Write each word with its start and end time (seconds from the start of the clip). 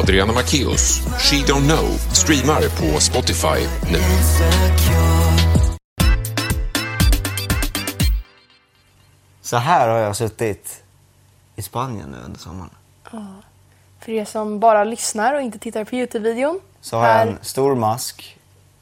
Adriana 0.00 0.32
Macchios, 0.32 1.00
She 1.18 1.36
Don't 1.46 1.64
Know, 1.66 1.86
streamar 2.12 2.60
på 2.60 3.00
Spotify 3.00 3.66
nu. 3.92 3.98
Så 9.42 9.56
här 9.56 9.88
har 9.88 9.98
jag 9.98 10.16
suttit 10.16 10.82
i 11.56 11.62
Spanien 11.62 12.08
nu 12.10 12.18
under 12.24 12.38
sommaren. 12.40 12.70
För 14.00 14.12
er 14.12 14.24
som 14.24 14.60
bara 14.60 14.84
lyssnar 14.84 15.34
och 15.34 15.40
inte 15.40 15.58
tittar 15.58 15.84
på 15.84 15.94
Youtube-videon. 15.96 16.60
Så 16.80 16.96
har 16.96 17.04
här- 17.04 17.18
jag 17.26 17.28
en 17.28 17.38
stor 17.42 17.74
mask 17.74 18.38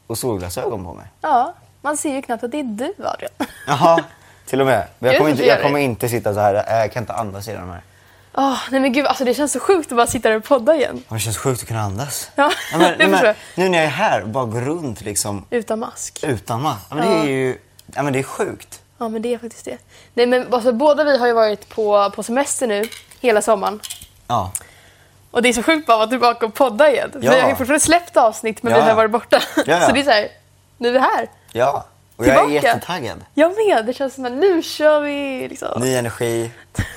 och 0.07 0.17
solglasögon 0.17 0.83
på 0.83 0.93
mig. 0.93 1.05
Ja, 1.21 1.53
man 1.81 1.97
ser 1.97 2.15
ju 2.15 2.21
knappt 2.21 2.43
att 2.43 2.51
det 2.51 2.59
är 2.59 2.63
du 2.63 2.93
Adrian. 3.05 3.31
Jaha, 3.67 4.03
till 4.45 4.61
och 4.61 4.67
med. 4.67 4.87
Jag 4.99 5.17
kommer, 5.17 5.31
inte, 5.31 5.45
jag 5.45 5.61
kommer 5.61 5.79
inte 5.79 6.09
sitta 6.09 6.33
så 6.33 6.39
här. 6.39 6.53
Jag 6.79 6.91
kan 6.91 7.03
inte 7.03 7.13
andas 7.13 7.47
i 7.47 7.53
de 7.53 7.69
här. 7.69 7.81
Åh, 8.35 8.57
nej 8.71 8.79
men 8.79 8.93
gud, 8.93 9.05
alltså 9.05 9.25
det 9.25 9.33
känns 9.33 9.51
så 9.51 9.59
sjukt 9.59 9.91
att 9.91 9.97
bara 9.97 10.07
sitta 10.07 10.29
där 10.29 10.37
och 10.37 10.43
podda 10.43 10.75
igen. 10.75 11.03
Det 11.09 11.19
känns 11.19 11.37
sjukt 11.37 11.61
att 11.61 11.67
kunna 11.67 11.81
andas. 11.81 12.31
Ja, 12.35 12.51
men, 12.71 12.79
det 12.97 13.07
men, 13.07 13.35
nu 13.55 13.69
när 13.69 13.77
jag 13.77 13.85
är 13.85 13.91
här, 13.91 14.23
bara 14.23 14.45
gå 14.45 14.59
runt 14.59 15.01
liksom 15.01 15.45
Utan 15.49 15.79
mask. 15.79 16.19
utan 16.23 16.61
mask. 16.61 16.81
Ja, 16.89 16.95
men 16.95 17.09
det 17.09 17.15
är 17.17 17.25
ju 17.29 17.57
ja, 17.95 18.03
men 18.03 18.13
det 18.13 18.19
är 18.19 18.23
sjukt. 18.23 18.81
Ja, 18.97 19.09
men 19.09 19.21
det 19.21 19.33
är 19.33 19.37
faktiskt 19.37 19.65
det. 19.65 19.77
Nej, 20.13 20.25
men 20.27 20.53
alltså, 20.53 20.71
båda 20.71 21.03
vi 21.03 21.17
har 21.17 21.27
ju 21.27 21.33
varit 21.33 21.69
på, 21.69 22.11
på 22.15 22.23
semester 22.23 22.67
nu 22.67 22.83
hela 23.19 23.41
sommaren. 23.41 23.79
Ja. 24.27 24.51
Och 25.31 25.41
det 25.41 25.49
är 25.49 25.53
så 25.53 25.63
sjukt 25.63 25.87
bara 25.87 25.93
att 25.93 25.99
vara 25.99 26.09
tillbaka 26.09 26.45
och 26.45 26.53
podda 26.53 26.91
igen. 26.91 27.11
Ja. 27.13 27.19
Vi 27.19 27.27
har 27.27 27.49
ju 27.49 27.55
fortfarande 27.55 27.79
släppt 27.79 28.17
avsnitt, 28.17 28.63
men 28.63 28.73
Ja. 28.73 28.79
vi 28.83 28.89
har 28.89 28.95
varit 28.95 29.11
borta. 29.11 29.41
Ja, 29.55 29.63
ja. 29.65 29.79
Så 29.87 29.91
det 29.91 29.99
är 29.99 30.03
så 30.03 30.11
här, 30.11 30.27
nu 30.77 30.87
är 30.87 30.93
vi 30.93 30.99
här. 30.99 31.27
ja. 31.51 31.85
Och 32.15 32.27
jag 32.27 32.35
är 32.35 32.39
Tillbaka. 32.45 32.67
jättetaggad. 32.67 33.25
Jag 33.33 33.51
med, 33.67 33.85
det 33.85 33.93
känns 33.93 34.13
som 34.15 34.25
att 34.25 34.31
nu 34.31 34.61
kör 34.63 34.99
vi. 35.01 35.47
Liksom. 35.49 35.81
Ny 35.81 35.95
energi. 35.95 36.51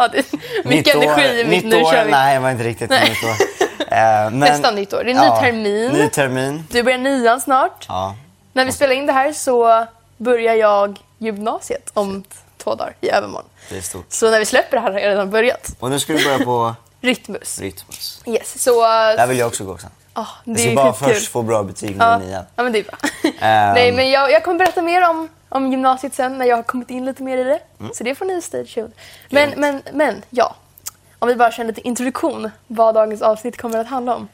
Ja, 0.00 0.08
det, 0.08 0.32
mycket 0.64 0.96
Nytt 0.96 0.96
år- 0.96 1.02
energi 1.18 1.44
mitt 1.44 1.64
nytt 1.64 1.72
nu 1.74 1.82
år, 1.82 1.92
kör 1.92 2.04
vi. 2.04 2.10
Nej, 2.10 2.34
det 2.34 2.40
var 2.40 2.50
inte 2.50 2.64
riktigt 2.64 2.90
Nej. 2.90 3.08
nytt 3.08 3.24
år. 3.24 3.46
Eh, 3.92 3.98
men, 4.30 4.38
Nästan 4.38 4.74
nytt 4.74 4.92
år. 4.92 5.04
Det 5.04 5.10
är 5.10 5.14
ny 5.14 5.40
termin. 5.40 5.92
Ny 5.92 6.08
termin. 6.08 6.64
Du 6.70 6.82
börjar 6.82 6.98
nian 6.98 7.40
snart. 7.40 7.84
Ja. 7.88 8.16
När 8.52 8.64
vi 8.64 8.72
spelar 8.72 8.94
in 8.94 9.06
det 9.06 9.12
här 9.12 9.32
så 9.32 9.86
börjar 10.16 10.54
jag 10.54 10.98
gymnasiet 11.18 11.90
om 11.94 12.24
två 12.56 12.74
dagar 12.74 12.94
i 13.00 13.10
övermorgon. 13.10 13.48
Det 13.70 13.76
är 13.76 13.80
stort. 13.80 14.06
Så 14.08 14.30
när 14.30 14.38
vi 14.38 14.44
släpper 14.44 14.76
det 14.76 14.80
här 14.82 14.92
har 14.92 15.00
jag 15.00 15.10
redan 15.10 15.30
börjat. 15.30 15.76
Och 15.80 15.90
nu 15.90 16.00
ska 16.00 16.12
du 16.12 16.24
börja 16.24 16.38
på 16.38 16.74
Rytmus. 17.00 17.58
Rytmus. 17.60 18.22
Yes, 18.26 18.62
så... 18.62 18.82
Där 18.82 19.26
vill 19.26 19.38
jag 19.38 19.46
också 19.48 19.64
gå 19.64 19.78
sen. 19.78 19.90
Ah, 20.20 20.26
det 20.44 20.62
Jag 20.62 20.72
ska 20.72 20.74
bara 20.84 20.92
först 20.92 21.32
få 21.32 21.42
bra 21.42 21.62
betyg 21.62 21.90
nu 21.90 22.04
Ja, 22.04 22.18
nian. 22.18 22.44
ja, 22.56 22.62
men 22.62 22.72
det 22.72 22.78
är 22.78 22.82
bra. 22.84 22.94
Ehm. 23.40 23.74
Nej, 23.74 23.92
men 23.92 24.10
jag, 24.10 24.30
jag 24.30 24.44
kommer 24.44 24.58
berätta 24.58 24.82
mer 24.82 25.08
om, 25.10 25.28
om 25.48 25.70
gymnasiet 25.70 26.14
sen 26.14 26.38
när 26.38 26.46
jag 26.46 26.56
har 26.56 26.62
kommit 26.62 26.90
in 26.90 27.04
lite 27.04 27.22
mer 27.22 27.38
i 27.38 27.44
det. 27.44 27.60
Mm. 27.80 27.92
Så 27.94 28.04
det 28.04 28.14
får 28.14 28.24
ni 28.24 28.42
stay 28.42 28.66
tuned. 28.66 28.92
Men, 29.30 29.50
men, 29.56 29.82
men, 29.92 30.22
ja. 30.30 30.54
Om 31.18 31.28
vi 31.28 31.34
bara 31.36 31.52
kör 31.52 31.60
en 31.60 31.66
lite 31.66 31.80
introduktion 31.88 32.50
vad 32.66 32.94
dagens 32.94 33.22
avsnitt 33.22 33.56
kommer 33.60 33.78
att 33.78 33.86
handla 33.86 34.14
om. 34.16 34.28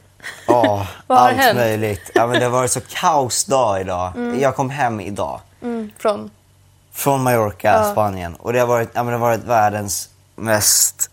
Ja, 0.47 0.87
har 1.07 1.15
allt 1.15 1.37
hänt? 1.37 1.57
möjligt. 1.57 2.11
Ja, 2.13 2.27
men 2.27 2.39
det 2.39 2.45
har 2.45 2.51
varit 2.51 2.71
så 2.71 2.81
kaosdag 2.81 3.81
idag. 3.81 4.11
Jag 4.39 4.55
kom 4.55 4.69
hem 4.69 4.99
idag 5.01 5.39
Mm, 5.61 5.91
från... 5.97 6.31
från 6.93 7.23
Mallorca, 7.23 7.67
Ja. 7.67 7.91
Spanien. 7.91 8.35
Och 8.35 8.53
det 8.53 8.59
har 8.59 8.67
varit, 8.67 8.89
ja, 8.93 9.03
men 9.03 9.13
det 9.13 9.19
har 9.19 9.27
varit 9.27 9.43
världens 9.43 10.09
mest... 10.35 11.09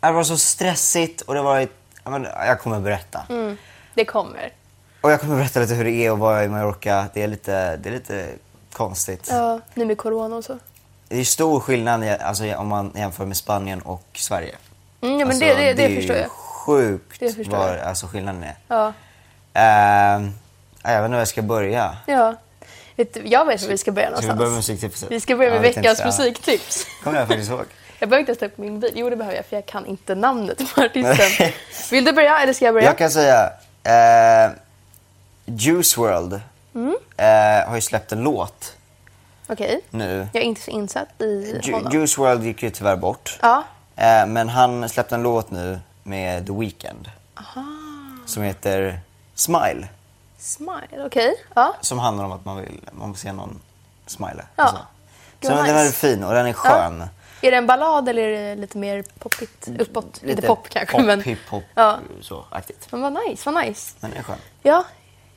Det 0.00 0.10
var 0.12 0.24
så 0.24 0.36
stressigt 0.38 1.20
och 1.20 1.34
det 1.34 1.40
har 1.40 1.44
varit... 1.44 1.70
Ja, 2.04 2.10
men, 2.10 2.24
jag 2.46 2.60
kommer 2.60 2.80
berätta. 2.80 3.20
Mm, 3.28 3.56
det 3.94 4.04
kommer. 4.04 4.52
Och 5.00 5.10
jag 5.12 5.20
kommer 5.20 5.36
berätta 5.36 5.60
lite 5.60 5.74
hur 5.74 5.84
det 5.84 5.90
är 5.90 6.10
att 6.12 6.18
vara 6.18 6.44
i 6.44 6.48
Mallorca. 6.48 7.06
Det 7.14 7.22
är 7.22 7.28
lite, 7.28 7.76
det 7.76 7.88
är 7.88 7.92
lite 7.92 8.26
konstigt. 8.72 9.26
Ja, 9.30 9.60
nu 9.74 9.84
med 9.84 9.98
corona 9.98 10.36
och 10.36 10.44
så. 10.44 10.58
Det 11.08 11.20
är 11.20 11.24
stor 11.24 11.60
skillnad 11.60 12.04
alltså, 12.20 12.54
om 12.56 12.68
man 12.68 12.92
jämför 12.96 13.26
med 13.26 13.36
Spanien 13.36 13.80
och 13.82 14.04
Sverige. 14.14 14.54
Mm, 15.00 15.18
ja, 15.20 15.26
men 15.26 15.28
Alltså, 15.28 15.44
det, 15.44 15.54
det, 15.54 15.72
det, 15.72 15.84
är 15.84 15.96
förstår 15.96 16.16
jag. 16.16 16.30
sjukt 16.30 17.20
Det 17.20 17.32
förstår 17.32 17.56
vad 17.56 17.68
jag. 17.70 17.80
alltså, 17.80 18.06
skillnaden 18.06 18.42
är. 18.44 18.54
Ja. 18.68 18.92
Ehm, 19.54 20.30
jag 20.82 20.90
vet 20.90 21.04
inte 21.04 21.08
var 21.12 21.18
jag 21.18 21.28
ska 21.28 21.42
börja. 21.42 21.96
ja. 22.06 22.34
Vet 22.96 23.14
du, 23.14 23.22
jag 23.26 23.44
vet 23.44 23.62
var 23.62 23.68
vi 23.68 23.78
ska 23.78 23.92
börja 23.92 24.06
Ska 24.06 24.20
vi 24.20 24.26
någonstans. 24.26 24.38
börja 24.38 24.50
med 24.50 24.56
musiktipset? 24.56 25.10
Vi 25.10 25.20
ska 25.20 25.36
börja 25.36 25.50
med 25.50 25.58
Ja, 25.58 25.62
veckans 25.62 25.98
ja. 25.98 26.06
musiktips. 26.06 26.86
kommer 27.04 27.18
jag 27.18 27.28
faktiskt 27.28 27.50
ihåg. 27.50 27.64
Jag 27.98 28.08
behöver 28.08 28.20
inte 28.20 28.30
ens 28.30 28.38
ta 28.38 28.46
upp 28.46 28.58
min 28.58 28.80
bil. 28.80 28.92
Jo, 28.94 29.10
det 29.10 29.16
behöver 29.16 29.36
jag 29.36 29.46
för 29.46 29.56
jag 29.56 29.66
kan 29.66 29.86
inte 29.86 30.14
namnet 30.14 30.74
på 30.74 30.80
artisten. 30.82 31.52
Vill 31.90 32.04
du 32.04 32.12
börja 32.12 32.38
eller 32.40 32.52
ska 32.52 32.64
jag 32.64 32.74
börja? 32.74 32.86
Jag 32.86 32.98
kan 32.98 33.10
säga, 33.10 33.50
eh, 33.84 34.50
Juice 35.46 35.98
WRLD 35.98 36.40
Mm. 36.74 36.96
eh, 37.16 37.68
har 37.68 37.74
ju 37.74 37.80
släppt 37.80 38.12
en 38.12 38.20
låt 38.22 38.76
Okej. 39.46 39.80
nu. 39.90 40.28
Jag 40.32 40.42
är 40.42 40.46
inte 40.46 40.60
så 40.60 40.70
insatt 40.70 41.08
i 41.22 41.60
Ju- 41.62 41.72
honom. 41.72 41.92
Juice 41.92 42.18
WRLD 42.18 42.44
gick 42.44 42.62
ju 42.62 42.70
tyvärr 42.70 42.96
bort. 42.96 43.38
Ja. 43.42 43.62
Eh, 43.96 44.26
men 44.26 44.48
han 44.48 44.88
släppte 44.88 45.14
en 45.14 45.22
låt 45.22 45.50
nu 45.50 45.80
med 46.02 46.46
The 46.46 46.52
Weeknd. 46.52 47.10
Som 48.26 48.42
heter 48.42 49.00
Smile. 49.34 49.88
Smile, 50.38 51.06
okej. 51.06 51.34
Ja. 51.54 51.74
Som 51.80 51.98
handlar 51.98 52.24
om 52.24 52.32
att 52.32 52.44
man 52.44 52.56
vill, 52.56 52.80
man 52.92 53.10
vill 53.12 53.20
se 53.20 53.32
någon 53.32 53.60
smile. 54.06 54.44
Ja. 54.56 54.62
Alltså. 54.64 54.86
Gud, 55.40 55.50
Så 55.50 55.56
vad 55.56 55.66
den 55.66 55.76
är 55.76 55.84
nice. 55.84 55.92
fin 55.96 56.24
och 56.24 56.34
den 56.34 56.46
är 56.46 56.52
skön. 56.52 57.04
Är 57.44 57.50
det 57.50 57.56
en 57.56 57.66
ballad 57.66 58.08
eller 58.08 58.22
är 58.22 58.54
det 58.54 58.60
lite 58.60 58.78
mer 58.78 59.04
poppigt? 59.18 59.68
Uppåt? 59.78 60.20
Lite, 60.22 60.42
pop 60.42 60.68
kanske. 60.68 60.96
Pop, 60.96 61.06
men... 61.06 61.22
hiphop, 61.22 61.64
Ja. 61.74 61.98
så 62.20 62.44
aktigt. 62.50 62.86
men 62.90 63.00
vad 63.00 63.18
nice, 63.28 63.50
vad 63.50 63.64
nice. 63.64 63.94
Den 64.00 64.12
är 64.12 64.22
skön. 64.22 64.36
Ja. 64.62 64.84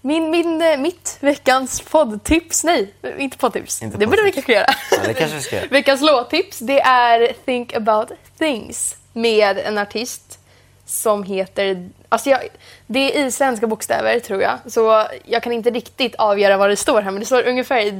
Min, 0.01 0.29
min, 0.29 0.61
eh, 0.61 0.77
mitt 0.77 1.17
veckans 1.19 1.81
poddtips, 1.81 2.63
nej, 2.63 2.93
inte 3.17 3.37
poddtips. 3.37 3.81
Inte 3.81 3.97
det 3.97 4.07
borde 4.07 4.21
vi 4.23 4.31
kanske 4.31 4.53
göra. 4.53 4.65
Ja, 4.91 4.97
det 5.05 5.13
kanske 5.13 5.37
vi 5.37 5.41
ska 5.43 5.55
göra. 5.55 5.67
veckans 5.71 6.01
låttips, 6.01 6.59
det 6.59 6.79
är 6.79 7.33
Think 7.45 7.73
about 7.73 8.11
things 8.37 8.97
med 9.13 9.57
en 9.57 9.77
artist 9.77 10.39
som 10.85 11.23
heter, 11.23 11.89
alltså 12.09 12.29
jag, 12.29 12.39
det 12.87 12.99
är 13.17 13.25
isländska 13.25 13.67
bokstäver 13.67 14.19
tror 14.19 14.41
jag, 14.41 14.57
så 14.67 15.07
jag 15.25 15.43
kan 15.43 15.53
inte 15.53 15.69
riktigt 15.69 16.15
avgöra 16.15 16.57
vad 16.57 16.69
det 16.69 16.75
står 16.75 17.01
här, 17.01 17.11
men 17.11 17.19
det 17.19 17.25
står 17.25 17.47
ungefär 17.47 17.91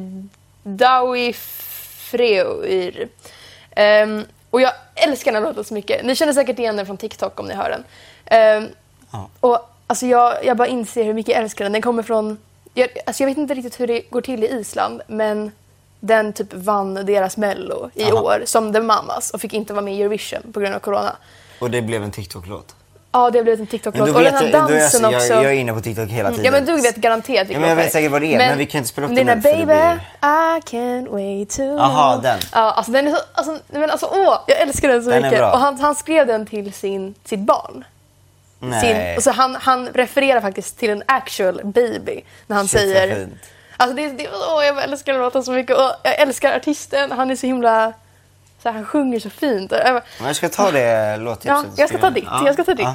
Dawi 0.64 1.34
Freur. 1.34 3.08
Ehm, 3.78 4.26
och 4.50 4.62
jag 4.62 4.72
älskar 4.96 5.32
den 5.32 5.44
här 5.44 5.50
låten 5.50 5.64
så 5.64 5.74
mycket. 5.74 6.06
Ni 6.06 6.16
känner 6.16 6.34
säkert 6.34 6.60
igen 6.60 6.76
den 6.78 6.86
från 6.86 6.98
TikTok 6.98 7.40
om 7.40 7.46
ni 7.46 7.54
hör 7.54 7.70
den. 7.70 7.84
Ehm, 8.26 8.70
Ja. 9.12 9.30
och 9.40 9.60
alltså 9.88 10.06
jag, 10.06 10.46
jag 10.46 10.58
bara 10.58 10.68
inser 10.68 11.04
hur 11.04 11.14
mycket 11.14 11.36
jag 11.36 11.44
älskar 11.44 11.66
den. 11.66 11.72
Den 11.72 11.82
kommer 11.82 12.04
från... 12.04 12.38
Jag, 12.74 12.90
alltså 13.06 13.24
jag 13.24 13.28
vet 13.28 13.38
inte 13.38 13.54
riktigt 13.54 13.80
hur 13.80 13.88
det 13.88 14.02
går 14.10 14.22
till 14.22 14.44
i 14.44 14.48
Island, 14.48 15.02
men 15.08 15.52
den 16.00 16.34
typ 16.34 16.54
vann 16.54 16.94
deras 16.94 17.38
mello 17.38 17.90
i 17.94 18.04
Aha. 18.04 18.22
år 18.22 18.42
som 18.46 18.74
The 18.74 18.80
Mamas 18.80 19.32
och 19.32 19.42
fick 19.42 19.54
inte 19.54 19.74
vara 19.74 19.86
med 19.86 19.96
i 19.96 20.02
Eurovision 20.02 20.42
på 20.54 20.60
grund 20.60 20.76
av 20.76 20.80
corona. 20.80 21.16
Och 21.60 21.72
det 21.72 21.82
blev 21.82 22.04
en 22.04 22.12
TikTok-låt. 22.12 22.76
Ja, 23.12 23.30
det 23.30 23.38
har 23.40 23.44
blivit 23.44 23.60
en 23.60 23.62
Men 23.62 23.68
TikTok-låt. 23.68 24.10
Och 24.10 24.22
den 24.24 24.34
här 24.34 24.42
då 24.42 24.58
är 24.58 24.62
jag, 24.62 24.70
dansen 24.70 25.02
jag, 25.02 25.14
också. 25.14 25.34
jag 25.34 25.46
är 25.46 25.52
inne 25.52 25.74
på 25.74 25.82
TikTok 25.82 26.10
hela 26.10 26.30
tiden. 26.30 26.46
Ja 26.46 26.52
men 26.52 26.66
du 26.66 26.82
vet 26.82 26.96
garanterat 26.96 27.48
vilken 27.48 27.54
Ja, 27.54 27.60
men 27.60 27.70
jag 27.70 27.76
vet 27.84 27.92
säkert 27.92 28.12
vad 28.12 28.22
det 28.22 28.34
är, 28.34 28.38
men 28.38 28.58
vi 28.58 28.66
kan 28.66 28.78
inte 28.78 28.90
spela 28.90 29.08
upp 29.08 29.16
den 29.16 29.26
den 29.26 29.42
Baby, 29.42 29.74
I 30.22 30.62
can't 30.66 31.10
wait 31.10 31.50
to 31.50 31.78
Aha, 31.80 32.12
know. 32.14 32.24
den. 32.24 32.40
Ja, 32.54 32.60
alltså 32.72 32.92
den 32.92 33.08
är 33.08 33.12
så, 33.12 33.18
alltså, 33.34 33.60
men 33.70 33.90
alltså 33.92 34.06
åh, 34.12 34.40
jag 34.48 34.60
älskar 34.62 34.88
den 34.88 35.04
så 35.04 35.10
Den 35.10 35.18
är 35.18 35.22
mycket. 35.24 35.40
bra. 35.40 35.52
Och 35.52 35.60
han, 35.60 35.80
han 35.80 35.96
skrev 35.96 36.28
den 36.28 36.46
till 36.46 36.74
sin, 36.74 37.16
sitt 37.26 37.40
barn. 37.40 37.86
Sin, 38.60 38.70
Nej. 38.70 39.18
och 39.18 39.24
så 39.24 39.32
han, 39.32 39.56
han 39.56 39.88
refererar 39.88 40.42
faktiskt 40.42 40.80
till 40.80 40.90
en 40.90 41.04
actual 41.06 41.62
baby 41.64 42.22
när 42.48 42.56
han 42.56 42.68
Shit, 42.68 42.80
säger... 42.80 43.16
fint. 43.16 43.34
Alltså 43.78 43.96
det, 43.96 44.08
det, 44.10 44.28
åh, 44.54 44.66
jag 44.66 44.84
älskar 44.84 45.14
låten 45.14 45.44
så 45.44 45.52
mycket 45.52 45.78
och 45.78 45.92
jag 46.04 46.20
älskar 46.20 46.56
artisten. 46.56 47.12
Han 47.12 47.32
är 47.32 47.36
så 47.36 47.48
himla... 47.48 47.94
Här, 48.72 48.74
han 48.74 48.86
sjunger 48.86 49.20
så 49.20 49.30
fint. 49.30 49.72
Jag 49.72 49.94
bara, 49.94 50.04
jag 50.28 50.36
ska 50.36 50.50
ta 50.50 50.72
det 50.72 51.18
låttipset. 51.18 51.48
Ja, 51.48 51.64
jag 51.78 51.90
ska 51.90 51.98
ta 51.98 52.10
ditt. 52.10 52.28
Jag 52.46 52.54
ska 52.54 52.64
ta 52.64 52.74
ditt. 52.74 52.88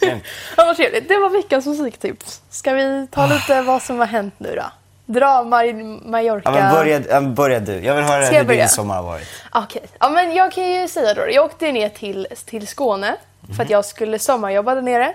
Ja. 0.00 0.06
Grymt. 0.06 0.24
Ja. 0.56 0.74
Det 1.08 1.18
var 1.18 1.30
veckans 1.30 1.66
musiktips. 1.66 2.42
Ska 2.50 2.72
vi 2.72 3.06
ta 3.10 3.26
lite 3.26 3.62
vad 3.62 3.82
som 3.82 3.98
har 3.98 4.06
hänt 4.06 4.34
nu 4.38 4.54
då? 4.56 4.64
Dra 5.12 5.26
Mar- 5.26 6.08
Mallorca. 6.10 6.50
ja, 6.50 6.50
men 6.60 6.74
börja, 6.74 7.00
ja, 7.08 7.20
börja 7.20 7.60
du. 7.60 7.72
Jag 7.80 7.94
vill 7.94 8.04
höra 8.04 8.24
jag 8.24 8.32
hur 8.32 8.44
börja? 8.44 8.60
din 8.60 8.68
sommar 8.68 8.94
har 8.96 9.02
varit. 9.02 9.28
Okej, 9.52 9.82
ja, 10.00 10.08
men 10.08 10.32
jag 10.34 10.52
kan 10.52 10.64
ju 10.72 10.88
säga 10.88 11.14
då. 11.14 11.30
Jag 11.30 11.44
åkte 11.44 11.72
ner 11.72 11.88
till, 11.88 12.26
till 12.46 12.66
Skåne 12.66 13.16
för 13.56 13.62
att 13.62 13.70
jag 13.70 13.84
skulle 13.84 14.18
sommarjobba 14.18 14.74
där 14.74 14.82
nere. 14.82 15.14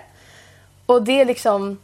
Och 0.86 1.02
det 1.02 1.24
liksom... 1.24 1.78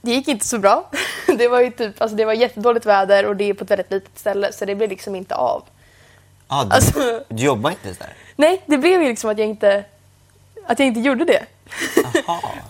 Det 0.00 0.10
gick 0.10 0.28
inte 0.28 0.46
så 0.46 0.58
bra. 0.58 0.90
Det 1.38 1.48
var 1.48 1.60
ju 1.60 1.70
typ, 1.70 2.02
alltså 2.02 2.16
det 2.16 2.24
var 2.24 2.32
jättedåligt 2.32 2.86
väder 2.86 3.26
och 3.26 3.36
det 3.36 3.44
är 3.44 3.54
på 3.54 3.64
ett 3.64 3.70
väldigt 3.70 3.90
litet 3.90 4.18
ställe 4.18 4.52
så 4.52 4.64
det 4.64 4.74
blev 4.74 4.90
liksom 4.90 5.14
inte 5.16 5.34
av. 5.34 5.62
Ah, 6.48 6.64
du, 6.64 6.74
Alltså- 6.74 7.22
du 7.28 7.42
jobbar 7.44 7.70
inte 7.70 7.88
där? 7.88 8.14
Nej, 8.36 8.62
det 8.66 8.78
blev 8.78 9.02
ju 9.02 9.08
liksom 9.08 9.30
att 9.30 9.38
jag 9.38 9.48
inte, 9.48 9.84
att 10.66 10.78
jag 10.78 10.88
inte 10.88 11.00
gjorde 11.00 11.24
det. 11.24 11.42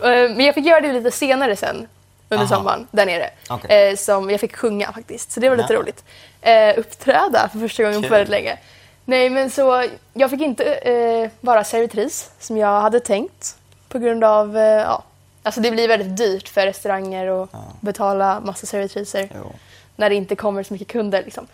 Eh, 0.03 0.09
Men 0.37 0.41
jag 0.41 0.55
fick 0.55 0.67
göra 0.67 0.81
det 0.81 0.93
lite 0.93 1.11
senare 1.11 1.57
sen 1.57 1.89
under 2.29 2.45
Aha. 2.47 2.57
sommaren 2.57 2.87
där 2.91 3.07
nere. 3.07 3.31
Okej. 3.51 3.89
Eh, 3.91 3.97
som 3.97 4.31
jag 4.31 4.41
fick 4.41 4.57
sjunga 4.57 4.93
faktiskt, 4.93 5.33
så 5.33 5.41
det 5.41 5.49
var 5.49 5.57
lite 5.57 5.73
Ja. 5.73 5.79
roligt. 5.81 6.05
Eh, 6.41 6.79
uppträda 6.79 7.49
för 7.53 7.59
första 7.59 7.83
gången 7.83 8.03
på 8.03 8.09
väldigt 8.09 8.29
länge. 8.29 8.59
Nej 9.05 9.31
men 9.31 9.51
så, 9.51 9.85
jag 10.15 10.31
fick 10.31 10.41
inte 10.41 10.65
eh, 10.75 11.31
vara 11.41 11.65
servitris 11.65 12.31
som 12.41 12.57
jag 12.57 12.81
hade 12.81 13.01
tänkt. 13.01 13.57
På 13.89 13.99
grund 13.99 14.25
av, 14.25 14.57
eh, 14.57 14.63
ja, 14.63 15.03
alltså 15.43 15.61
det 15.61 15.71
blir 15.71 15.89
väldigt 15.89 16.17
dyrt 16.17 16.49
för 16.49 16.67
restauranger 16.67 17.43
att 17.43 17.51
betala 17.81 18.41
massa 18.41 18.67
servitriser. 18.67 19.29
Jo. 19.35 19.53
när 19.97 20.09
det 20.11 20.15
inte 20.17 20.37
kommer 20.37 20.63
så 20.63 20.73
mycket 20.73 20.89
kunder. 20.89 21.23
Liksom. 21.25 21.47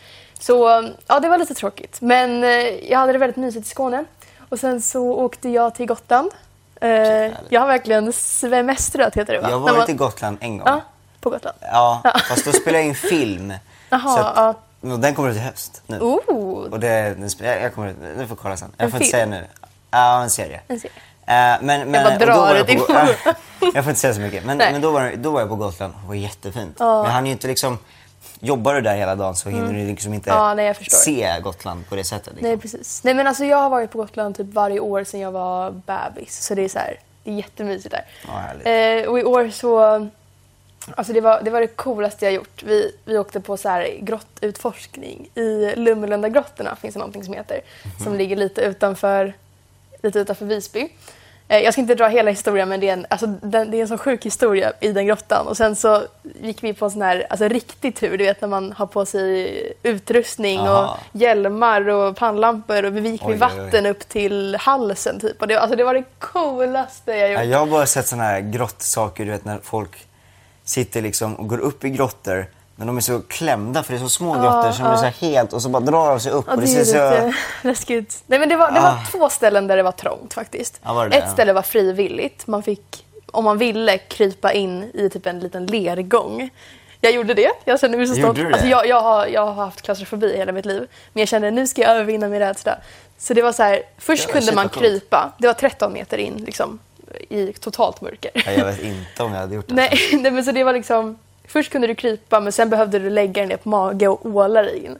Så 0.47 0.91
ja, 1.07 1.21
det 1.21 1.29
var 1.29 1.39
lite 1.39 1.55
tråkigt. 1.55 2.01
Men 2.01 2.45
eh, 2.45 2.51
jag 2.91 2.99
hade 2.99 3.13
det 3.13 3.19
väldigt 3.19 3.37
mysigt 3.37 3.67
i 3.67 3.71
Skåne. 3.71 4.05
Och 4.49 4.59
sen 4.59 4.81
så 4.81 5.13
åkte 5.13 5.49
jag 5.49 5.75
till 5.75 5.87
Gotland. 5.87 6.31
Eh, 6.81 6.89
jag 7.49 7.61
har 7.61 7.67
verkligen 7.67 8.13
svemestrat 8.13 9.17
heter 9.17 9.33
det 9.33 9.41
va? 9.41 9.49
Jag 9.51 9.59
har 9.59 9.61
varit 9.61 9.77
man- 9.79 9.91
i 9.91 9.93
Gotland 9.93 10.39
en 10.41 10.59
gång. 10.59 10.67
Ja, 10.69 10.81
på 11.21 11.31
Gotland. 11.31 11.57
Ja, 11.61 12.03
fast 12.29 12.45
då 12.45 12.53
spelade 12.53 12.79
jag 12.79 12.87
in 12.89 12.95
film. 12.95 13.53
Jaha, 13.91 14.17
så 14.17 14.21
att, 14.21 14.57
ja. 14.81 14.97
den 14.97 15.15
kommer 15.15 15.31
ut 15.31 15.37
i 15.37 15.41
höst 15.41 15.83
nu. 15.87 15.99
Oh, 16.01 16.73
Och 16.73 16.81
det, 16.81 17.17
jag, 17.41 17.63
jag 17.63 17.75
kommer, 17.75 17.95
du 18.19 18.27
får 18.27 18.37
kolla 18.37 18.57
sen. 18.57 18.73
Jag 18.77 18.85
En 18.85 18.91
får 18.91 19.03
inte 19.03 19.17
film? 19.17 19.31
säga 19.31 19.41
nu. 19.41 19.47
Ja, 19.91 20.23
en 20.23 20.31
serie. 20.31 20.61
En 20.69 20.81
serie. 20.81 20.93
Eh, 21.27 21.63
men, 21.63 21.91
men, 21.91 21.93
bara 21.93 22.15
och 22.15 22.19
då 22.21 22.27
drar 22.27 22.37
var 22.37 22.55
jag 22.55 22.67
på, 22.67 22.75
Go- 22.93 23.33
Jag 23.75 23.85
får 23.85 23.91
inte 23.91 24.01
säga 24.01 24.15
så 24.15 24.21
mycket. 24.21 24.45
Men, 24.45 24.57
men 24.59 24.81
då, 24.81 24.91
var, 24.91 25.13
då 25.17 25.31
var 25.31 25.41
jag 25.41 25.49
på 25.49 25.57
Gotland 25.57 25.93
och 25.95 26.01
det 26.01 26.09
var 26.09 26.15
jättefint. 26.15 26.79
Men 26.79 27.07
han 27.07 27.27
ju 27.27 27.33
inte 27.33 27.47
liksom... 27.47 27.79
Jobbar 28.45 28.75
du 28.75 28.81
där 28.81 28.97
hela 28.97 29.15
dagen 29.17 29.37
så 29.37 29.49
hinner 29.49 29.73
du 29.73 29.87
liksom 29.87 30.15
inte 30.15 30.31
Mm. 30.31 30.43
Ja, 30.43 30.55
nej, 30.55 30.75
se 30.91 31.41
Gotland 31.43 31.89
på 31.89 31.97
det 31.97 32.05
sättet. 32.05 32.27
Liksom. 32.33 32.49
nej 32.49 32.59
precis. 32.59 33.05
Nej 33.05 33.15
men 33.15 33.27
alltså 33.27 33.45
jag 33.45 33.57
har 33.57 33.71
varit 33.71 33.91
på 33.91 33.99
Gotland 33.99 34.37
typ 34.37 34.53
varje 34.53 34.81
år 34.81 35.05
sedan 35.05 35.21
jag 35.21 35.33
var 35.33 35.71
bebis. 35.71 36.43
Så 36.47 36.55
det 36.55 36.63
är 36.63 36.69
så 36.69 36.79
här, 36.79 37.01
det 37.25 37.31
är 37.31 37.35
jättemysigt 37.35 37.91
där. 37.95 38.05
Ja. 38.27 38.71
Eh, 38.71 39.09
och 39.09 39.19
i 39.19 39.25
år 39.25 39.51
så, 39.51 39.81
alltså 40.97 41.13
det 41.13 41.21
var 41.21 41.43
det, 41.43 41.51
var 41.51 41.61
det 41.61 41.67
coolaste 41.67 42.25
jag 42.25 42.35
gjort. 42.35 42.63
Vi, 42.63 42.97
vi 43.05 43.19
åkte 43.19 43.41
på 43.41 43.57
så 43.57 43.69
här 43.69 43.99
grottutforskning. 44.01 45.29
I 45.35 45.73
Lummelunda 45.77 46.29
grottorna 46.29 46.77
finns 46.77 46.95
det 46.95 46.99
någonting 46.99 47.25
som 47.25 47.35
heter. 47.35 47.61
Mhm. 47.85 48.05
Som 48.05 48.15
ligger 48.15 48.37
lite 48.37 48.61
utanför, 48.61 49.33
lite 50.03 50.19
utanför 50.19 50.47
Visby. 50.47 50.89
Eh, 51.49 51.59
jag 51.59 51.75
ska 51.75 51.81
inte 51.81 51.95
dra 51.95 52.09
hela 52.09 52.31
historien 52.31 52.69
men 52.69 52.81
det 52.81 52.89
är, 52.89 52.93
en, 52.93 53.07
alltså, 53.11 53.27
det 53.27 53.59
är 53.59 53.75
en 53.75 53.89
sån 53.89 53.99
sjuk 53.99 54.27
historia 54.27 54.73
i 54.81 54.93
den 54.93 55.07
grottan. 55.07 55.47
Och 55.47 55.57
sen 55.57 55.77
så 55.77 56.03
gick 56.41 56.63
vi 56.63 56.75
på 56.75 56.85
en 56.85 56.91
sån 56.91 57.03
här 57.03 57.27
alltså, 57.31 57.49
riktig 57.49 57.97
tur, 57.97 58.19
du 58.19 58.25
vet 58.25 58.41
när 58.41 58.49
man 58.49 58.73
har 58.73 58.87
på 58.87 59.07
sig 59.07 59.73
utrustning 59.83 60.59
Aha. 60.59 60.99
och 61.13 61.21
hjälmar 61.21 61.89
och 61.89 62.17
pannlampor 62.17 62.85
och 62.85 62.97
vi 62.97 63.09
gick 63.09 63.23
med 63.23 63.31
oj, 63.31 63.35
oj. 63.35 63.39
vatten 63.39 63.87
upp 63.87 64.09
till 64.09 64.57
halsen 64.61 65.21
typ. 65.21 65.41
Och 65.41 65.49
det, 65.49 65.61
alltså, 65.61 65.77
det 65.77 65.85
var 65.85 65.95
det 65.95 66.05
coolaste 66.19 67.13
jag 67.13 67.31
gjort. 67.31 67.39
Ja, 67.41 67.45
jag 67.45 67.59
har 67.59 67.67
bara 67.67 67.87
sett 67.87 68.07
såna 68.07 68.23
här 68.23 68.41
grottsaker, 68.41 69.25
du 69.25 69.31
vet 69.31 69.45
när 69.45 69.59
folk 69.63 70.07
sitter 70.65 71.03
liksom 71.03 71.35
och 71.35 71.49
går 71.49 71.59
upp 71.59 71.85
i 71.85 71.91
grottor. 71.91 72.47
Men 72.77 72.87
de 72.87 72.97
är 72.97 73.01
så 73.01 73.21
klämda 73.29 73.83
för 73.83 73.93
det 73.93 73.99
är 73.99 74.01
så 74.01 74.09
små 74.09 74.33
grottor 74.33 74.73
så 74.73 74.83
de 74.83 74.93
är 74.93 74.97
så 74.97 75.05
helt 75.27 75.53
och 75.53 75.63
så 75.63 75.69
bara 75.69 75.81
drar 75.81 76.09
de 76.11 76.21
sig 76.21 76.33
upp. 76.33 76.45
Ja, 76.49 76.55
och 76.55 76.61
det 76.61 76.67
det 76.67 76.81
är 76.81 76.85
ser 76.85 77.31
så... 77.31 77.33
läskigt. 77.69 78.23
Nej, 78.27 78.39
men 78.39 78.49
det 78.49 78.57
var, 78.57 78.71
det 78.73 78.81
var 78.81 78.89
Ah. 78.89 78.99
två 79.13 79.29
ställen 79.29 79.67
där 79.67 79.77
det 79.77 79.83
var 79.83 79.93
trångt 79.93 80.35
faktiskt. 80.35 80.81
Ja, 80.83 80.93
var 80.93 81.05
det 81.05 81.11
det? 81.11 81.17
Ett 81.17 81.25
Ja. 81.27 81.33
ställe 81.33 81.53
var 81.53 81.63
frivilligt. 81.63 82.47
Man 82.47 82.63
fick, 82.63 83.05
om 83.31 83.45
man 83.45 83.59
ville, 83.59 83.99
krypa 83.99 84.53
in 84.53 84.91
i 84.95 85.11
typ 85.11 85.27
en 85.27 85.41
liten 85.41 85.67
lergång. 85.67 86.51
Jag 87.01 87.13
gjorde 87.13 87.35
det. 87.35 87.51
Jag 87.65 87.81
kände 87.81 87.97
mig 87.99 88.07
så 88.07 88.15
stolt. 88.15 88.37
Det? 88.39 88.47
Alltså, 88.47 88.67
jag, 88.67 88.87
jag, 88.87 89.01
har, 89.01 89.27
jag 89.27 89.47
har 89.47 89.53
haft 89.65 89.83
klaustrofobi 89.83 90.37
hela 90.37 90.53
mitt 90.53 90.67
liv. 90.67 90.87
Men 91.13 91.21
jag 91.21 91.29
kände 91.29 91.51
nu 91.51 91.67
ska 91.67 91.83
jag 91.83 91.91
övervinna 91.91 92.29
min 92.29 92.39
rädsla. 92.41 92.79
Så 93.19 93.35
det 93.35 93.43
var 93.43 93.53
så 93.53 93.63
här, 93.63 93.83
först 93.99 94.25
Ja, 94.29 94.33
kunde 94.33 94.53
man 94.55 94.69
krypa. 94.69 95.33
Det 95.39 95.47
var 95.47 95.55
13 95.55 95.93
meter 95.93 96.19
in 96.19 96.35
liksom, 96.47 96.79
i 97.29 97.53
totalt 97.53 98.01
mörker. 98.01 98.31
Ja, 98.35 98.53
jag 98.53 98.65
vet 98.65 98.83
inte 98.83 99.23
om 99.23 99.33
jag 99.33 99.41
hade 99.41 99.55
gjort 99.55 99.69
det. 99.69 99.75
Nej, 99.75 99.99
nej 100.13 100.31
men 100.33 100.45
så 100.45 100.53
det 100.53 100.65
var 100.65 100.73
liksom... 100.73 101.19
Först 101.49 101.73
kunde 101.73 101.87
du 101.87 101.95
krypa 101.95 102.41
men 102.41 102.53
sen 102.53 102.71
behövde 102.71 102.99
du 102.99 103.11
lägga 103.11 103.33
dig 103.33 103.47
ner 103.47 103.57
på 103.57 103.69
mage 103.69 104.09
och 104.09 104.27
åla 104.27 104.63
dig 104.63 104.85
in. 104.85 104.99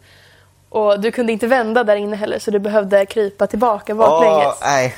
Och 0.69 1.01
du 1.01 1.11
kunde 1.11 1.33
inte 1.33 1.47
vända 1.47 1.85
där 1.85 1.97
inne 1.97 2.17
heller 2.17 2.39
så 2.39 2.51
du 2.51 2.59
behövde 2.59 3.07
krypa 3.07 3.47
tillbaka 3.47 3.95
baklänges. 3.95 4.47
Åh, 4.47 4.55
nej. 4.63 4.95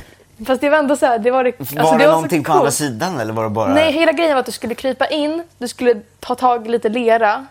Fast 0.46 0.60
det 0.60 0.68
var 0.68 0.78
ändå 0.78 0.96
så 0.96 1.06
här, 1.06 1.18
det 1.18 1.30
var 1.30 1.44
det... 1.44 1.52
Alltså, 1.60 1.74
Var 1.74 1.82
det, 1.82 1.90
var 1.90 1.98
så 1.98 2.10
någonting 2.10 2.44
på 2.44 2.52
andra 2.52 2.70
sidan 2.70 3.20
eller 3.20 3.32
var 3.32 3.44
det 3.44 3.50
bara... 3.50 3.74
Nej, 3.74 3.92
hela 3.92 4.12
grejen 4.12 4.32
var 4.34 4.40
att 4.40 4.46
du 4.46 4.52
skulle 4.52 4.74
krypa 4.74 5.06
in, 5.06 5.42
du 5.58 5.68
skulle 5.68 6.00
ta 6.20 6.34
tag 6.34 6.66
i 6.66 6.70
lite 6.70 6.88
lera, 6.88 7.46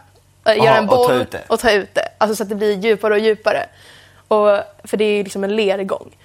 äh, 0.46 0.58
göra 0.58 0.78
en 0.78 0.90
och 0.90 0.96
ta 0.96 1.08
boll 1.08 1.22
ut 1.22 1.32
det. 1.32 1.42
och 1.48 1.60
ta 1.60 1.72
ut 1.72 1.96
det. 1.96 2.08
Alltså 2.18 2.36
så 2.36 2.44
att 2.44 2.50
det 2.50 2.56
blir 2.56 2.74
djupare 2.74 3.14
och 3.14 3.20
djupare. 3.20 3.66
Och, 4.28 4.60
för 4.84 4.98
det 4.98 5.06
är 5.06 5.18
ju 5.18 5.24
liksom 5.24 5.44
en 5.44 5.56
lergång. 5.56 6.16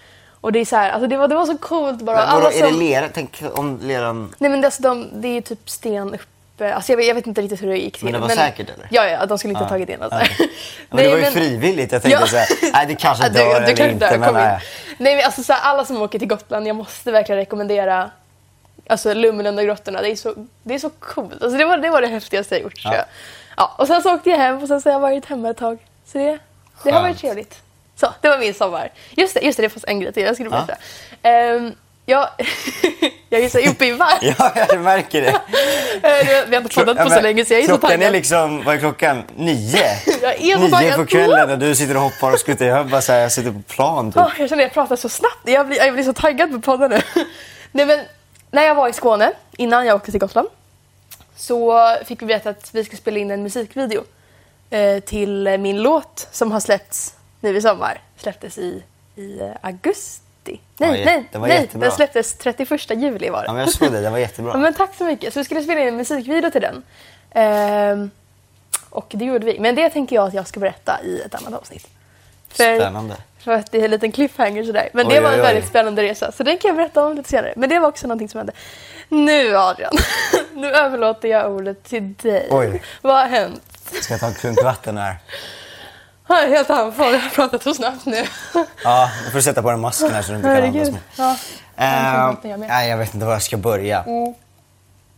Och 0.41 0.53
det 0.53 0.59
är 0.59 0.65
så 0.65 0.77
här, 0.77 0.91
alltså 0.91 1.07
det 1.07 1.17
var, 1.17 1.29
det 1.29 1.35
var 1.35 1.47
så 1.47 1.59
coolt 1.59 2.03
bara. 2.03 2.17
Men 2.17 2.27
vadå, 2.27 2.47
Alla 2.47 2.53
är 2.53 2.63
det 2.73 2.79
lera? 2.79 3.09
Tänk 3.15 3.43
om 3.55 3.79
leran... 3.83 4.35
Nej 4.39 4.51
men 4.51 4.65
alltså, 4.65 4.83
de, 4.83 5.09
det 5.13 5.29
är 5.29 5.33
ju 5.33 5.41
typ 5.41 5.71
sten 5.71 6.09
uppe. 6.15 6.25
Alltså 6.65 6.93
jag, 6.93 6.97
vet, 6.97 7.07
jag 7.07 7.15
vet 7.15 7.27
inte 7.27 7.43
riktigt 7.43 7.63
hur 7.63 7.69
det 7.69 7.77
gick 7.79 7.95
till. 7.99 8.05
Men 8.05 8.13
det 8.13 8.19
var 8.19 8.29
säkert, 8.29 8.71
eller? 8.71 8.89
Ja, 8.91 9.07
ja, 9.09 9.27
de 9.27 9.39
skulle 9.39 9.51
inte 9.53 9.61
Ja. 9.63 9.65
ha 9.65 9.69
tagit 9.69 9.89
in. 9.89 10.03
Okej. 10.03 10.19
där. 10.39 10.47
Men 10.91 11.05
det 11.05 11.11
var 11.11 11.19
ju 11.19 11.25
frivilligt. 11.25 11.93
Jag 11.93 12.03
tänkte 12.03 12.27
så 12.29 12.37
här, 12.37 12.49
nej, 12.73 12.87
det 12.87 12.95
kanske 12.95 13.25
Ja, 13.25 13.29
dör 13.31 13.57
eller 13.57 13.67
kanske 13.67 13.91
inte, 13.91 14.11
dör, 14.11 14.19
men 14.19 14.35
nej. 14.35 14.61
Nej 14.99 15.17
men 15.17 15.25
alltså 15.25 15.43
så 15.43 15.53
här, 15.53 15.61
alla 15.71 15.85
som 15.85 16.03
åker 16.03 16.19
till 16.19 16.29
Gotland, 16.29 16.67
jag 16.69 16.77
måste 16.77 17.13
verkligen 17.13 17.39
rekommendera 17.39 18.11
Alltså 18.87 19.15
Lummelunda 19.15 19.65
grottorna, 19.65 20.03
det 20.03 20.09
är 20.11 20.17
så, 20.17 20.35
det 20.63 20.75
är 20.75 20.79
så 20.79 20.91
coolt. 20.91 21.33
Alltså, 21.43 21.59
det, 21.59 21.65
var, 21.65 21.77
det 21.77 21.91
var 21.91 22.01
det 22.03 22.07
häftigaste 22.09 22.55
jag 22.55 22.63
gjort 22.63 22.81
Ja. 22.85 22.95
jag. 22.95 23.05
Ja, 23.57 23.75
och 23.79 23.87
sen 23.87 24.03
så 24.03 24.15
åkte 24.15 24.31
jag 24.31 24.39
hem 24.39 24.63
och 24.63 24.69
sen 24.69 24.81
så 24.81 24.89
har 24.89 24.93
jag 24.95 25.01
varit 25.01 25.27
hemma 25.27 25.51
ett 25.51 25.57
tag. 25.57 25.79
Så 26.07 26.19
det, 26.19 26.39
det 26.85 26.91
har 26.91 27.03
varit 27.03 27.19
trevligt. 27.19 27.63
Så, 27.97 28.13
det 28.21 28.29
var 28.29 28.39
min 28.39 28.55
sommar. 28.55 28.91
Just 29.11 29.35
det, 29.35 29.41
just 29.41 29.57
det, 29.57 29.63
det 29.63 29.69
fanns 29.71 29.85
en 29.89 30.01
grej 30.01 30.13
till 30.13 30.23
jag 30.23 30.35
skulle 30.35 30.51
Ja. 30.51 30.65
berätta. 30.67 30.83
Ehm, 31.23 31.75
jag, 32.07 32.29
Jag 33.33 33.43
är 33.43 33.49
så 33.49 33.59
uppe 33.59 33.87
i 33.87 33.93
varv. 33.93 34.19
ja, 34.39 34.53
jag 34.69 34.81
märker 34.81 35.23
det. 35.23 35.29
Eh, 35.29 36.49
vi 36.49 36.57
har 36.57 36.63
inte 36.63 36.75
poddat 36.75 36.97
på 36.97 37.03
ja, 37.03 37.11
så 37.11 37.21
länge 37.21 37.45
så 37.45 37.53
jag 37.53 37.61
är 37.61 37.67
så 37.67 37.69
taggad. 37.69 37.81
Klockan 37.81 38.03
är 38.03 38.11
liksom, 38.11 38.65
vad 38.65 38.75
är 38.75 38.79
klockan? 38.79 39.23
Nio? 39.37 39.79
jag 40.23 40.41
är 40.41 40.69
så 40.69 40.81
Nio 40.81 40.97
på 40.97 41.07
kvällen 41.07 41.51
och 41.51 41.59
du 41.59 41.75
sitter 41.75 41.97
och 41.97 42.03
hoppar 42.03 42.33
och 42.33 42.39
skuttar. 42.39 42.67
Jag 42.67 42.87
bara 42.87 43.01
så 43.01 43.13
här, 43.13 43.21
jag 43.21 43.33
sitter 43.33 43.53
på 43.53 43.63
plan 43.63 44.13
typ. 44.13 44.23
Oh, 44.23 44.33
jag 44.39 44.49
känner 44.49 44.63
att 44.63 44.67
jag 44.67 44.73
pratar 44.73 44.97
så 44.97 45.09
snabbt. 45.09 45.41
Jag 45.45 45.67
blir, 45.67 45.79
jag 45.79 45.95
blir 45.95 46.05
så 46.05 46.13
taggad 46.13 46.53
på 46.53 46.61
podden 46.61 46.91
nu. 46.91 47.01
Nej 47.73 47.87
men, 47.87 48.01
när 48.51 48.63
jag 48.63 48.75
var 48.75 48.89
i 48.89 48.93
Skåne 48.93 49.33
innan 49.53 49.87
jag 49.87 49.97
åkte 49.97 50.11
till 50.11 50.21
Gotland 50.21 50.49
så 51.37 51.79
fick 52.05 52.23
vi 52.23 52.27
veta 52.27 52.51
att 52.51 52.71
vi 52.73 52.85
ska 52.85 52.97
spela 52.97 53.19
in 53.19 53.31
en 53.31 53.43
musikvideo 53.43 54.05
eh, 54.71 55.01
till 55.01 55.59
min 55.59 55.83
låt 55.83 56.29
som 56.31 56.53
har 56.53 56.61
släppts 56.61 57.15
nu 57.41 57.57
i 57.57 57.63
sommar. 57.63 58.01
Släpptes 58.17 58.59
i, 58.59 58.83
i 59.17 59.41
eh, 59.41 59.51
augusti 59.61 60.30
90. 60.45 60.61
Nej, 60.77 61.05
nej, 61.05 61.29
den, 61.33 61.43
nej 61.43 61.71
den 61.73 61.93
släpptes 61.93 62.35
31 62.35 62.91
juli 62.91 63.31
var 63.31 63.41
det. 63.41 63.47
Ja, 63.47 63.53
men 63.53 63.61
jag 63.61 63.71
såg 63.71 63.93
det, 63.93 64.01
den 64.01 64.13
var 64.13 64.19
jättebra. 64.19 64.53
ja, 64.55 64.59
men 64.59 64.75
tack 64.75 64.95
så 64.95 65.05
mycket. 65.05 65.33
Så 65.33 65.41
vi 65.41 65.45
skulle 65.45 65.63
spela 65.63 65.81
in 65.81 65.89
en 65.89 65.97
musikvideo 65.97 66.51
till 66.51 66.61
den. 66.61 66.83
Ehm, 67.31 68.11
och 68.91 69.07
det 69.11 69.25
gjorde 69.25 69.47
vi. 69.47 69.61
Men 69.61 69.75
det 69.75 69.91
tänker 69.91 70.17
jag 70.17 70.29
att 70.29 70.35
jag 70.35 70.47
ska 70.47 70.61
berätta 70.61 71.01
i 71.05 71.21
ett 71.21 71.35
annat 71.35 71.55
avsnitt. 71.55 71.89
För, 72.49 72.77
spännande. 72.77 73.17
För 73.39 73.53
att 73.53 73.73
det 73.73 73.81
är 73.81 73.85
en 73.85 73.91
liten 73.91 74.13
cliffhanger 74.13 74.65
sådär. 74.65 74.89
Men 74.93 75.07
oj, 75.07 75.15
det 75.15 75.21
var 75.21 75.29
en 75.29 75.35
oj, 75.35 75.41
oj. 75.41 75.47
väldigt 75.47 75.69
spännande 75.69 76.03
resa. 76.03 76.33
Så 76.33 76.43
den 76.43 76.59
kan 76.59 76.69
jag 76.69 76.77
berätta 76.77 77.05
om 77.05 77.17
lite 77.17 77.29
senare. 77.29 77.55
Men 77.57 77.69
det 77.69 77.79
var 77.79 77.89
också 77.89 78.07
någonting 78.07 78.29
som 78.29 78.39
hände. 78.39 78.53
Nu 79.09 79.57
Adrian, 79.57 79.93
nu 80.55 80.73
överlåter 80.73 81.29
jag 81.29 81.53
ordet 81.53 81.85
till 81.85 82.15
dig. 82.15 82.49
Oj. 82.51 82.83
Vad 83.03 83.17
har 83.17 83.27
hänt? 83.27 83.63
Ska 84.01 84.15
jag 84.15 84.21
ta 84.21 84.27
en 84.27 84.35
klunk 84.35 84.63
vatten 84.63 84.97
här? 84.97 85.17
Jag 86.31 86.43
är 86.45 86.49
helt 86.49 86.71
andfådd, 86.71 87.15
jag 87.15 87.21
har 87.21 87.31
pratat 87.31 87.63
så 87.63 87.75
snabbt 87.75 88.07
nu. 88.07 88.25
Ja, 88.85 89.11
då 89.25 89.31
får 89.31 89.39
du 89.39 89.43
sätta 89.43 89.63
på 89.63 89.71
dig 89.71 89.79
masken 89.81 90.11
här 90.11 90.23
så 90.23 90.31
du 90.33 90.37
inte 90.37 90.49
kan 90.49 90.65
andas 90.65 90.91
mer. 90.91 91.01
Ja. 91.17 91.37
Eh, 91.77 92.51
jag 92.51 92.59
nej, 92.61 92.89
jag 92.91 92.97
vet 92.99 93.15
inte 93.15 93.27
var 93.27 93.33
jag 93.33 93.43
ska 93.43 93.57
börja. 93.57 94.03
Mm. 94.03 94.35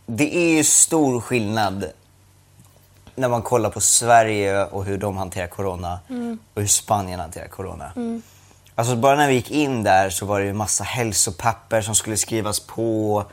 Det 0.05 0.35
är 0.35 0.49
ju 0.57 0.63
stor 0.63 1.21
skillnad 1.21 1.85
när 3.15 3.29
man 3.29 3.41
kollar 3.41 3.69
på 3.69 3.81
Sverige 3.81 4.65
och 4.65 4.85
hur 4.85 4.97
de 4.97 5.17
hanterar 5.17 5.47
corona 5.47 5.99
Mm. 6.09 6.39
och 6.53 6.61
hur 6.61 6.67
Spanien 6.67 7.19
hanterar 7.19 7.47
corona. 7.47 7.91
Alltså 8.75 8.95
bara 8.95 9.15
när 9.15 9.27
vi 9.27 9.33
gick 9.33 9.51
in 9.51 9.83
där 9.83 10.09
så 10.09 10.25
var 10.25 10.39
det 10.39 10.45
ju 10.45 10.53
massa 10.53 10.83
hälsopapper 10.83 11.81
som 11.81 11.95
skulle 11.95 12.17
skrivas 12.17 12.59
på 12.59 13.23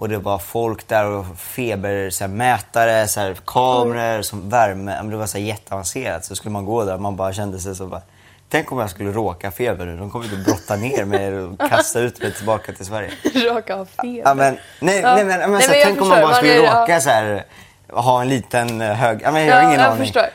och 0.00 0.08
det 0.08 0.18
var 0.18 0.38
folk 0.38 0.88
där 0.88 1.04
och 1.04 1.26
febermätare, 1.36 3.08
så 3.08 3.20
här, 3.20 3.34
så 3.34 3.42
kameror, 3.42 4.22
som 4.22 4.48
värme. 4.48 5.02
Det 5.02 5.16
var 5.16 5.26
så 5.26 5.38
här, 5.38 5.44
jätteavancerat. 5.44 6.24
Så 6.24 6.36
skulle 6.36 6.52
man 6.52 6.64
gå 6.64 6.84
där 6.84 6.98
man 6.98 7.16
bara 7.16 7.32
kände 7.32 7.58
sig 7.58 7.74
så 7.74 7.86
bara 7.86 8.02
Tänk 8.48 8.72
om 8.72 8.78
jag 8.78 8.90
skulle 8.90 9.12
råka 9.12 9.50
feber 9.50 9.86
nu. 9.86 9.96
De 9.96 10.10
kommer 10.10 10.24
inte 10.24 10.36
brotta 10.36 10.76
ner 10.76 11.04
mig 11.04 11.38
och 11.38 11.60
kasta 11.70 12.00
ut 12.00 12.22
mig 12.22 12.34
tillbaka 12.34 12.72
till 12.72 12.86
Sverige. 12.86 13.10
Råkar 13.34 13.76
ha 13.76 13.84
fel. 13.84 14.22
Ja, 14.24 14.34
men, 14.34 14.58
nej, 14.80 15.02
nej, 15.02 15.24
men, 15.24 15.26
men, 15.26 15.50
Nej, 15.50 15.62
så, 15.62 15.70
men 15.70 15.78
jag 15.78 15.86
tänk 15.86 16.02
om 16.02 16.08
man 16.08 16.20
bara 16.20 16.26
Man 16.26 16.34
skulle 16.34 16.54
ja. 16.54 16.82
råka 16.82 17.00
så 17.00 17.10
här, 17.10 17.44
ha 17.88 18.22
en 18.22 18.28
liten 18.28 18.80
eh, 18.80 18.92
hög... 18.92 19.20
Ja, 19.22 19.30
men 19.30 19.46
jag 19.46 19.56
har 19.56 19.62
ingen 19.62 19.80
jag 19.80 19.90
aning. 19.90 20.04
förstår. 20.04 20.26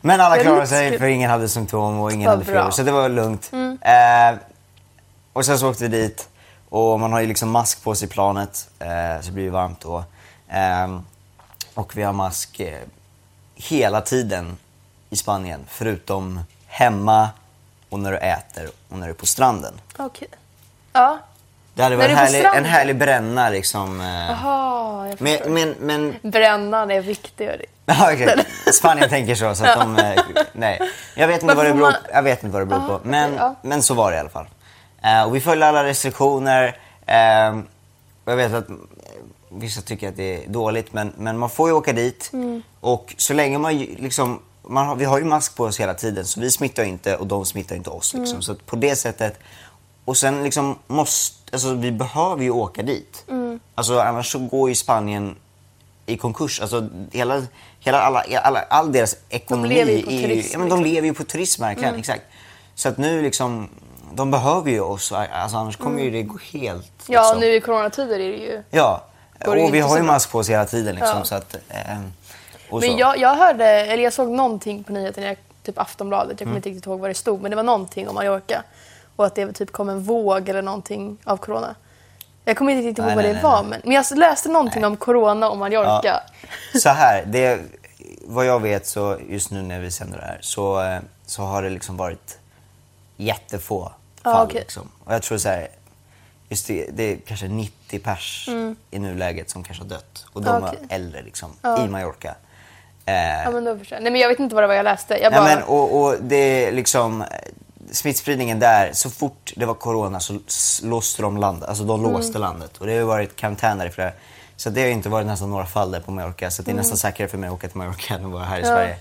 Men 0.00 0.20
alla 0.20 0.38
klarade 0.38 0.66
sig 0.66 0.98
för 0.98 1.06
ingen 1.06 1.30
hade 1.30 1.48
symptom 1.48 2.00
och 2.00 2.12
ingen 2.12 2.30
hade 2.30 2.44
feber. 2.44 2.70
Så 2.70 2.82
det 2.82 2.92
var 2.92 3.08
lugnt. 3.08 3.50
Eh, 3.80 4.38
och 5.32 5.44
sen 5.46 5.58
så 5.58 5.70
åkte 5.70 5.82
vi 5.82 5.88
dit 5.88 6.28
och 6.76 7.00
man 7.00 7.12
har 7.12 7.20
ju 7.20 7.26
liksom 7.26 7.50
mask 7.50 7.82
på 7.84 7.94
sig 7.94 8.08
i 8.08 8.10
planet 8.10 8.68
eh, 8.78 9.20
så 9.20 9.26
det 9.26 9.32
blir 9.32 9.44
ju 9.44 9.50
varmt 9.50 9.80
då. 9.80 10.04
Eh, 10.48 10.98
och 11.74 11.96
vi 11.96 12.02
har 12.02 12.12
mask 12.12 12.60
eh, 12.60 12.78
hela 13.54 14.00
tiden 14.00 14.56
i 15.10 15.16
Spanien 15.16 15.60
förutom 15.68 16.40
hemma 16.66 17.28
och 17.88 17.98
när 17.98 18.12
du 18.12 18.18
äter 18.18 18.70
och 18.88 18.98
när 18.98 19.06
du 19.06 19.10
är 19.12 19.16
på 19.16 19.26
stranden. 19.26 19.80
Okej. 19.96 20.28
Ja. 20.92 21.18
Det 21.74 21.82
hade 21.82 21.96
När 21.96 22.02
varit 22.08 22.08
du 22.08 22.12
är 22.12 22.16
på 22.16 22.24
härlig, 22.24 22.38
en 22.38 22.44
stranden? 22.44 22.64
härlig 22.72 22.96
bränna 22.98 23.48
liksom. 23.50 24.00
Eh, 24.00 24.06
Jaha, 24.06 25.08
jag 25.08 25.18
förstår. 25.18 25.48
men, 25.50 25.70
men, 25.80 26.14
men 26.20 26.30
Brännan 26.30 26.90
är 26.90 27.00
viktig. 27.00 27.46
hörru. 27.46 27.64
Ja, 27.86 28.12
okej. 28.12 28.44
Spanien 28.72 29.08
tänker 29.08 29.34
så. 29.34 29.54
så 29.54 29.64
att 29.66 29.80
de, 29.80 29.98
eh, 29.98 30.22
nej. 30.52 30.80
Jag 31.16 31.26
vet, 31.28 31.34
inte 31.42 31.46
Men 31.46 31.56
vad 31.56 31.66
det 31.66 31.70
får 31.70 31.76
beror, 31.78 31.90
man- 31.90 32.00
jag 32.12 32.22
vet 32.22 32.42
inte 32.44 32.52
vad 32.52 32.62
det 32.62 32.66
beror 32.66 32.80
på. 32.88 32.94
okej, 32.94 33.10
Men, 33.10 33.34
ja. 33.34 33.54
men 33.62 33.82
så 33.82 33.94
var 33.94 34.10
det 34.10 34.16
i 34.16 34.20
alla 34.20 34.28
fall. 34.28 34.46
Eh, 35.04 35.22
och 35.22 35.34
vi 35.34 35.40
följde 35.40 35.66
alla 35.66 35.84
restriktioner. 35.84 36.78
Eh, 37.06 37.60
jag 38.24 38.36
vet 38.36 38.52
att 38.52 38.66
vissa 39.48 39.80
tycker 39.80 40.08
att 40.08 40.16
det 40.16 40.44
är 40.44 40.48
dåligt, 40.48 40.92
men, 40.92 41.12
men 41.18 41.38
man 41.38 41.50
får 41.50 41.68
ju 41.68 41.74
åka 41.74 41.92
dit. 41.92 42.30
Mm. 42.32 42.62
Och 42.80 43.14
så 43.18 43.34
länge 43.34 43.58
man 43.58 43.78
liksom 43.78 44.40
man 44.68 44.86
har, 44.86 44.96
vi 44.96 45.04
har 45.04 45.18
ju 45.18 45.24
mask 45.24 45.56
på 45.56 45.64
oss 45.64 45.80
hela 45.80 45.94
tiden 45.94 46.24
så 46.24 46.40
vi 46.40 46.50
smittar 46.50 46.84
inte 46.84 47.16
och 47.16 47.26
de 47.26 47.44
smittar 47.44 47.76
inte 47.76 47.90
oss. 47.90 48.14
Liksom. 48.14 48.42
Så 48.42 48.52
att 48.52 48.66
på 48.66 48.76
det 48.76 48.96
sättet. 48.96 49.38
Och 50.04 50.16
sen 50.16 50.42
liksom 50.42 50.78
måste, 50.86 51.36
alltså 51.52 51.74
vi 51.74 51.92
behöver 51.92 52.42
ju 52.42 52.50
åka 52.50 52.82
dit. 52.82 53.24
Alltså 53.74 53.98
annars 53.98 54.32
så 54.32 54.38
går 54.38 54.68
ju 54.68 54.74
Spanien 54.74 55.36
i 56.06 56.16
konkurs. 56.16 56.60
Alltså 56.60 56.88
hela, 57.12 57.42
hela 57.80 58.00
alla, 58.00 58.24
alla, 58.42 58.62
all 58.62 58.92
deras 58.92 59.16
ekonomi 59.28 59.68
lever 59.68 59.92
ju 59.92 60.02
på 60.02 60.10
turism, 60.10 60.52
ja, 60.52 60.58
men 60.58 60.68
de 60.68 60.78
liksom. 60.78 60.94
lever 60.94 61.08
ju 61.08 61.14
på 61.14 61.24
turism 61.24 61.62
verkligen. 61.62 61.94
Exakt. 61.94 62.22
Så 62.74 62.88
att 62.88 62.98
nu 62.98 63.22
liksom, 63.22 63.68
de 64.16 64.30
behöver 64.30 64.70
ju 64.70 64.80
oss. 64.80 65.12
Alltså 65.12 65.56
annars 65.56 65.76
kommer 65.76 66.02
ju 66.02 66.10
det 66.10 66.22
gå 66.22 66.38
helt. 66.52 66.92
Ja, 67.06 67.20
liksom. 67.22 67.40
nu 67.40 67.46
i 67.54 67.60
coronatider 67.60 68.14
är 68.20 68.28
det 68.32 68.36
ju... 68.36 68.62
Ja, 68.70 69.04
och 69.46 69.74
vi 69.74 69.80
har 69.80 69.96
ju 69.96 70.02
mask 70.02 70.30
på 70.32 70.38
oss 70.38 70.50
hela 70.50 70.64
tiden 70.64 70.94
liksom. 70.94 71.18
Ja. 71.18 71.24
Så 71.24 71.34
att, 71.34 71.54
eh, 71.68 71.98
Men 72.70 72.80
så. 72.82 72.96
jag, 72.98 73.18
jag 73.18 73.34
hörde, 73.34 73.66
eller 73.66 74.04
jag 74.04 74.12
såg 74.12 74.28
någonting 74.28 74.84
på 74.84 74.92
nyheterna, 74.92 75.26
jag- 75.26 75.36
typ 75.62 75.78
Aftonbladet, 75.78 76.28
jag 76.30 76.38
kommer 76.38 76.50
Mm. 76.50 76.56
inte 76.56 76.68
riktigt 76.68 76.86
ihåg 76.86 77.00
vad 77.00 77.10
det 77.10 77.14
stod, 77.14 77.42
men 77.42 77.50
det 77.50 77.56
var 77.56 77.62
någonting 77.62 78.08
om 78.08 78.14
Mallorca. 78.14 78.62
Och 79.16 79.26
att 79.26 79.34
det 79.34 79.52
typ 79.52 79.72
kom 79.72 79.88
en 79.88 80.02
våg 80.02 80.48
eller 80.48 80.62
någonting 80.62 81.16
av 81.24 81.36
corona. 81.36 81.74
Jag 82.44 82.56
kommer 82.56 82.72
inte 82.72 82.88
riktigt 82.88 82.98
ihåg 82.98 83.06
Nej, 83.06 83.16
vad 83.16 83.24
nej, 83.24 83.32
det 83.34 83.42
nej, 83.42 83.50
var, 83.52 83.60
nej. 83.62 83.70
men, 83.70 83.80
men 83.84 83.92
jag 83.92 84.18
läste 84.18 84.48
någonting 84.48 84.84
om 84.84 84.96
corona 84.96 85.50
och 85.50 85.56
Mallorca. 85.58 86.20
Så 86.82 86.88
här, 86.88 87.24
det, 87.26 87.60
vad 88.26 88.46
jag 88.46 88.60
vet 88.62 88.86
så 88.86 89.18
just 89.28 89.50
nu 89.50 89.62
när 89.62 89.80
vi 89.80 89.90
sänder 89.90 90.18
det 90.18 90.24
här 90.24 90.38
så, 90.40 90.82
eh, 90.82 90.98
så 91.26 91.42
har 91.42 91.62
det 91.62 91.70
liksom 91.70 91.96
varit 91.96 92.38
jättefå 93.16 93.92
Ja, 94.24 94.32
fall. 94.32 94.46
okej. 94.46 94.60
liksom. 94.60 94.88
Och 95.04 95.14
jag 95.14 95.22
tror 95.22 95.38
så 95.38 95.48
här, 95.48 95.68
just 96.48 96.66
det, 96.66 96.86
det 96.92 97.02
är 97.12 97.16
kanske 97.26 97.48
90 97.48 97.98
pers 97.98 98.48
i 98.90 98.98
nuläget 98.98 99.50
som 99.50 99.64
kanske 99.64 99.82
har 99.84 99.88
dött. 99.88 100.26
Och 100.32 100.42
de 100.42 100.48
Mm. 100.48 100.62
Ja, 100.62 100.68
okej. 100.68 100.86
är 100.88 100.94
äldre 100.94 101.22
liksom, 101.22 101.50
Ja. 101.62 101.84
i 101.84 101.88
Mallorca. 101.88 102.34
Eh, 103.06 103.14
Ja, 103.44 103.50
men 103.50 103.64
då 103.64 103.78
förstår 103.78 103.96
jag. 103.96 104.02
Nej, 104.02 104.12
men 104.12 104.20
jag 104.20 104.28
vet 104.28 104.38
inte 104.38 104.54
vad 104.54 104.64
det 104.64 104.68
var 104.68 104.74
jag 104.74 104.84
läste. 104.84 105.18
Jag 105.22 105.32
Nej, 105.32 105.40
bara, 105.40 105.54
men, 105.54 105.62
och, 105.64 106.00
och 106.02 106.14
det 106.20 106.36
är 106.66 106.72
liksom 106.72 107.22
eh, 107.22 107.26
smittspridningen 107.90 108.58
där, 108.58 108.90
så 108.92 109.10
fort 109.10 109.52
det 109.56 109.66
var 109.66 109.74
corona 109.74 110.20
så 110.20 110.38
låste 110.82 111.22
de 111.22 111.36
landet. 111.36 111.68
Alltså 111.68 111.84
de 111.84 112.00
Mm. 112.00 112.12
låste 112.12 112.38
landet. 112.38 112.76
Och 112.78 112.86
det 112.86 112.98
har 112.98 113.04
varit 113.04 113.36
karantän 113.36 113.78
där 113.78 113.86
i 113.86 113.90
flera 113.90 114.12
Så 114.56 114.70
det 114.70 114.80
har 114.82 114.88
inte 114.88 115.08
varit 115.08 115.26
nästan 115.26 115.50
några 115.50 115.66
fall 115.66 115.90
där 115.90 116.00
på 116.00 116.10
Mallorca. 116.10 116.50
Så 116.50 116.62
det 116.62 116.68
är 116.68 116.72
Mm. 116.72 116.80
nästan 116.82 116.98
säkrare 116.98 117.28
för 117.28 117.38
mig 117.38 117.48
att 117.48 117.54
åka 117.54 117.68
till 117.68 117.76
Mallorca 117.76 118.14
än 118.18 118.24
att 118.24 118.30
vara 118.32 118.44
här 118.44 118.60
i 118.60 118.64
Sverige. 118.64 118.96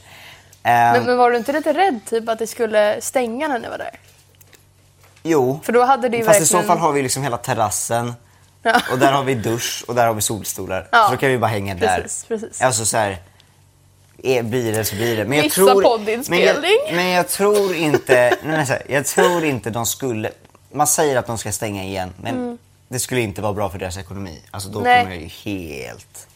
men, 0.64 0.96
Ehm, 0.96 1.04
men 1.06 1.18
var 1.18 1.32
du 1.32 1.38
inte 1.38 1.52
lite 1.54 1.74
rädd 1.74 2.00
typ 2.10 2.30
att 2.30 2.40
det 2.40 2.48
skulle 2.48 3.02
stänga 3.02 3.48
när 3.48 3.60
ni 3.60 3.68
var 3.70 3.78
där? 3.78 4.00
Jo, 5.24 5.60
För 5.64 5.74
då 5.74 5.84
hade 5.84 6.10
det 6.10 6.18
ju 6.18 6.24
fast 6.24 6.38
i 6.38 6.40
verkligen... 6.42 6.64
så 6.64 6.68
fall 6.68 6.78
har 6.78 6.92
vi 6.92 7.02
liksom 7.02 7.24
hela 7.24 7.38
terrassen. 7.38 8.14
Ja. 8.64 8.82
Och 8.92 9.00
där 9.00 9.12
har 9.12 9.24
vi 9.24 9.36
dusch 9.36 9.84
och 9.88 9.96
där 9.96 10.08
har 10.08 10.14
vi 10.14 10.22
solstolar. 10.22 10.88
Ja, 10.92 11.06
Så 11.06 11.12
då 11.12 11.18
kan 11.18 11.30
vi 11.30 11.38
bara 11.38 11.48
hänga 11.52 11.76
där. 11.76 12.02
precis, 12.02 12.26
precis. 12.26 12.62
Alltså 12.62 12.86
så 12.86 12.98
här, 12.98 13.18
är, 14.24 14.44
blir 14.44 14.72
det 14.74 14.86
så 14.86 14.96
blir 14.96 15.18
det. 15.18 15.26
Men 15.26 15.38
jag 15.38 15.44
Missa 15.44 15.56
tror, 15.56 15.82
poddinspelning. 15.84 16.62
Men 16.62 16.70
jag, 16.88 16.96
men 16.96 17.10
jag 17.10 17.28
tror 17.28 17.76
inte, 17.76 18.38
nej, 18.44 18.66
här, 18.66 18.82
jag 18.90 19.06
tror 19.06 19.44
inte 19.46 19.70
de 19.70 19.86
skulle, 19.86 20.32
man 20.72 20.88
säger 20.88 21.16
att 21.18 21.28
de 21.28 21.38
ska 21.38 21.52
stänga 21.52 21.84
igen 21.84 22.14
men 22.22 22.58
det 22.88 23.00
skulle 23.00 23.22
inte 23.22 23.42
vara 23.42 23.54
bra 23.54 23.70
för 23.70 23.80
deras 23.80 23.98
ekonomi. 23.98 24.42
Alltså 24.52 24.70
då 24.70 24.80
Mm. 24.80 24.92
Nej. 24.92 25.04
kommer 25.04 25.16
det 25.16 25.22
ju 25.22 25.28
helt, 25.88 26.28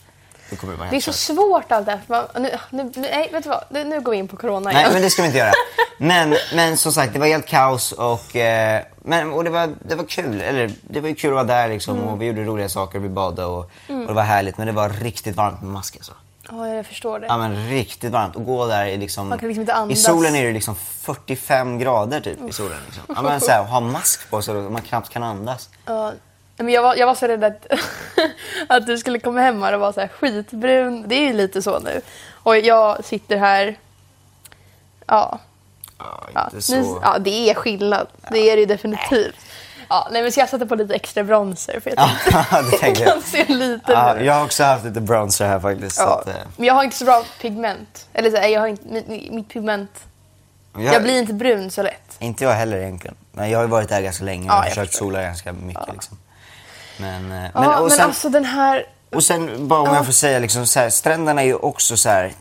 det 0.49 0.57
Det 0.89 0.95
är 0.95 0.99
så 1.01 1.13
svårt 1.13 1.71
allt 1.71 1.85
det 1.85 1.91
här. 1.91 2.01
Man, 2.07 2.25
nu, 2.43 2.51
nu, 2.69 2.91
nej, 2.95 3.29
vet 3.33 3.43
du 3.43 3.49
vad? 3.49 3.63
Nu, 3.69 3.83
nu 3.83 4.01
går 4.01 4.11
vi 4.11 4.17
in 4.17 4.27
på 4.27 4.37
corona 4.37 4.71
igen. 4.71 4.83
Nej 4.83 4.93
men 4.93 5.01
det 5.01 5.09
ska 5.09 5.21
vi 5.21 5.25
inte 5.25 5.37
göra. 5.37 5.51
Men, 5.99 6.35
men 6.55 6.77
som 6.77 6.91
sagt 6.91 7.13
det 7.13 7.19
var 7.19 7.27
helt 7.27 7.45
kaos 7.47 7.91
och, 7.91 8.35
eh, 8.35 8.83
men, 9.03 9.33
och 9.33 9.43
det, 9.43 9.49
var, 9.49 9.69
det 9.85 9.95
var 9.95 10.03
kul. 10.03 10.41
Eller 10.41 10.71
det 10.81 11.01
var 11.01 11.13
kul 11.13 11.29
att 11.29 11.35
vara 11.35 11.43
där 11.43 11.67
liksom 11.69 11.97
Mm. 11.97 12.09
och 12.09 12.21
vi 12.21 12.25
gjorde 12.25 12.43
roliga 12.43 12.69
saker, 12.69 12.99
vi 12.99 13.09
badade 13.09 13.47
och, 13.47 13.59
och 13.87 14.07
det 14.07 14.13
var 14.13 14.23
härligt. 14.23 14.57
Men 14.57 14.67
det 14.67 14.73
var 14.73 14.89
riktigt 14.89 15.35
varmt 15.35 15.61
med 15.61 15.71
mask 15.71 15.95
alltså. 15.95 16.11
Ja, 16.49 16.67
jag 16.67 16.85
förstår 16.85 17.19
det. 17.19 17.25
Ja 17.27 17.37
men 17.37 17.69
riktigt 17.69 18.11
varmt. 18.11 18.35
Och 18.35 18.45
gå 18.45 18.65
där 18.67 18.85
i 18.85 18.97
liksom... 18.97 19.29
Man 19.29 19.39
kan 19.39 19.47
liksom 19.47 19.61
inte 19.61 19.71
I 19.71 19.75
andas. 19.75 20.03
solen 20.03 20.35
är 20.35 20.45
det 20.45 20.51
liksom 20.53 20.75
45 20.75 21.79
grader 21.79 22.19
typ 22.21 22.49
i 22.49 22.53
solen. 22.53 22.77
Liksom. 22.85 23.03
Ja 23.15 23.21
men 23.21 23.41
så 23.41 23.51
här, 23.51 23.63
ha 23.63 23.79
mask 23.79 24.29
på 24.29 24.41
sig 24.41 24.53
så 24.53 24.69
man 24.69 24.81
knappt 24.81 25.09
kan 25.09 25.23
andas. 25.23 25.69
Ja, 25.85 26.11
men 26.57 26.73
jag, 26.73 26.81
var, 26.81 26.95
jag 26.95 27.07
var 27.07 27.15
så 27.15 27.27
rädd 27.27 27.43
att, 27.43 27.65
att 28.67 28.85
du 28.87 28.97
skulle 28.97 29.19
komma 29.19 29.41
hem 29.41 29.63
och 29.63 29.79
vara 29.79 29.93
så 29.93 29.99
här 30.01 30.07
skitbrun. 30.07 31.03
Det 31.07 31.15
är 31.15 31.21
ju 31.27 31.33
lite 31.33 31.61
så 31.61 31.79
nu. 31.79 32.01
Och 32.33 32.57
jag 32.57 33.05
sitter 33.05 33.37
här... 33.37 33.77
Ja, 35.05 35.39
Ja, 35.99 36.23
ja, 36.33 36.43
inte 36.45 36.61
så... 36.61 36.75
nu, 36.75 36.99
ja 37.01 37.17
det 37.19 37.49
är 37.49 37.53
skillnad. 37.53 38.07
Det 38.31 38.37
är 38.51 38.55
det 38.55 38.59
ju 38.59 38.65
definitivt. 38.65 39.35
Ja, 39.89 40.07
nej, 40.11 40.21
men 40.23 40.31
så 40.31 40.39
jag 40.39 40.49
satte 40.49 40.65
på 40.65 40.75
lite 40.75 40.93
extra 40.95 41.23
bronzer 41.23 41.79
för 41.79 41.89
jag 41.89 41.97
tänkte 41.97 42.45
Ja, 42.51 42.61
det 42.81 42.87
jag. 42.99 43.13
kan 43.13 43.21
se 43.21 43.45
lite 43.47 43.91
Ja, 43.91 44.19
jag 44.19 44.33
har 44.33 44.43
också 44.45 44.63
haft 44.63 44.85
lite 44.85 45.01
bronzer 45.01 45.45
här 45.47 45.59
faktiskt. 45.59 45.97
Ja, 45.99 46.19
att, 46.21 46.27
eh, 46.27 46.33
men 46.57 46.67
jag 46.67 46.73
har 46.73 46.83
inte 46.83 46.97
så 46.97 47.05
bra 47.05 47.23
pigment. 47.41 48.07
Eller 48.13 48.29
så 48.29 48.37
jag 48.37 48.59
har 48.59 48.67
inte, 48.67 48.83
mitt, 48.87 49.31
mitt 49.31 49.49
pigment... 49.49 49.91
jag, 50.73 50.83
Jag 50.93 51.03
blir 51.03 51.19
inte 51.19 51.33
brun 51.33 51.71
så 51.71 51.81
lätt. 51.83 52.15
Inte 52.19 52.43
jag 52.43 52.51
heller 52.51 52.77
egentligen. 52.77 53.15
Men 53.31 53.49
jag 53.49 53.57
har 53.59 53.63
ju 53.63 53.69
varit 53.69 53.89
där 53.89 54.01
ganska 54.01 54.23
länge 54.23 54.49
och 54.49 54.55
Ja, 54.55 54.63
försökt 54.63 54.93
sola 54.93 55.21
ganska 55.21 55.53
mycket. 55.53 55.93
Liksom. 55.93 56.17
Men, 56.97 57.31
eh, 57.31 57.43
Ja, 57.43 57.49
men, 57.53 57.69
men, 57.69 57.83
och, 57.83 57.91
sen, 57.91 58.05
alltså 58.05 58.29
den 58.29 58.45
här... 58.45 58.85
och 59.09 59.23
sen, 59.23 59.67
bara 59.67 59.79
om 59.81 59.87
Ja. 59.87 59.95
jag 59.95 60.05
får 60.05 60.13
säga, 60.13 60.39
liksom, 60.39 60.67
så 60.67 60.79
här, 60.79 60.89
stränderna 60.89 61.41
är 61.41 61.45
ju 61.45 61.55
också 61.55 61.97
så 61.97 62.09
här. 62.09 62.33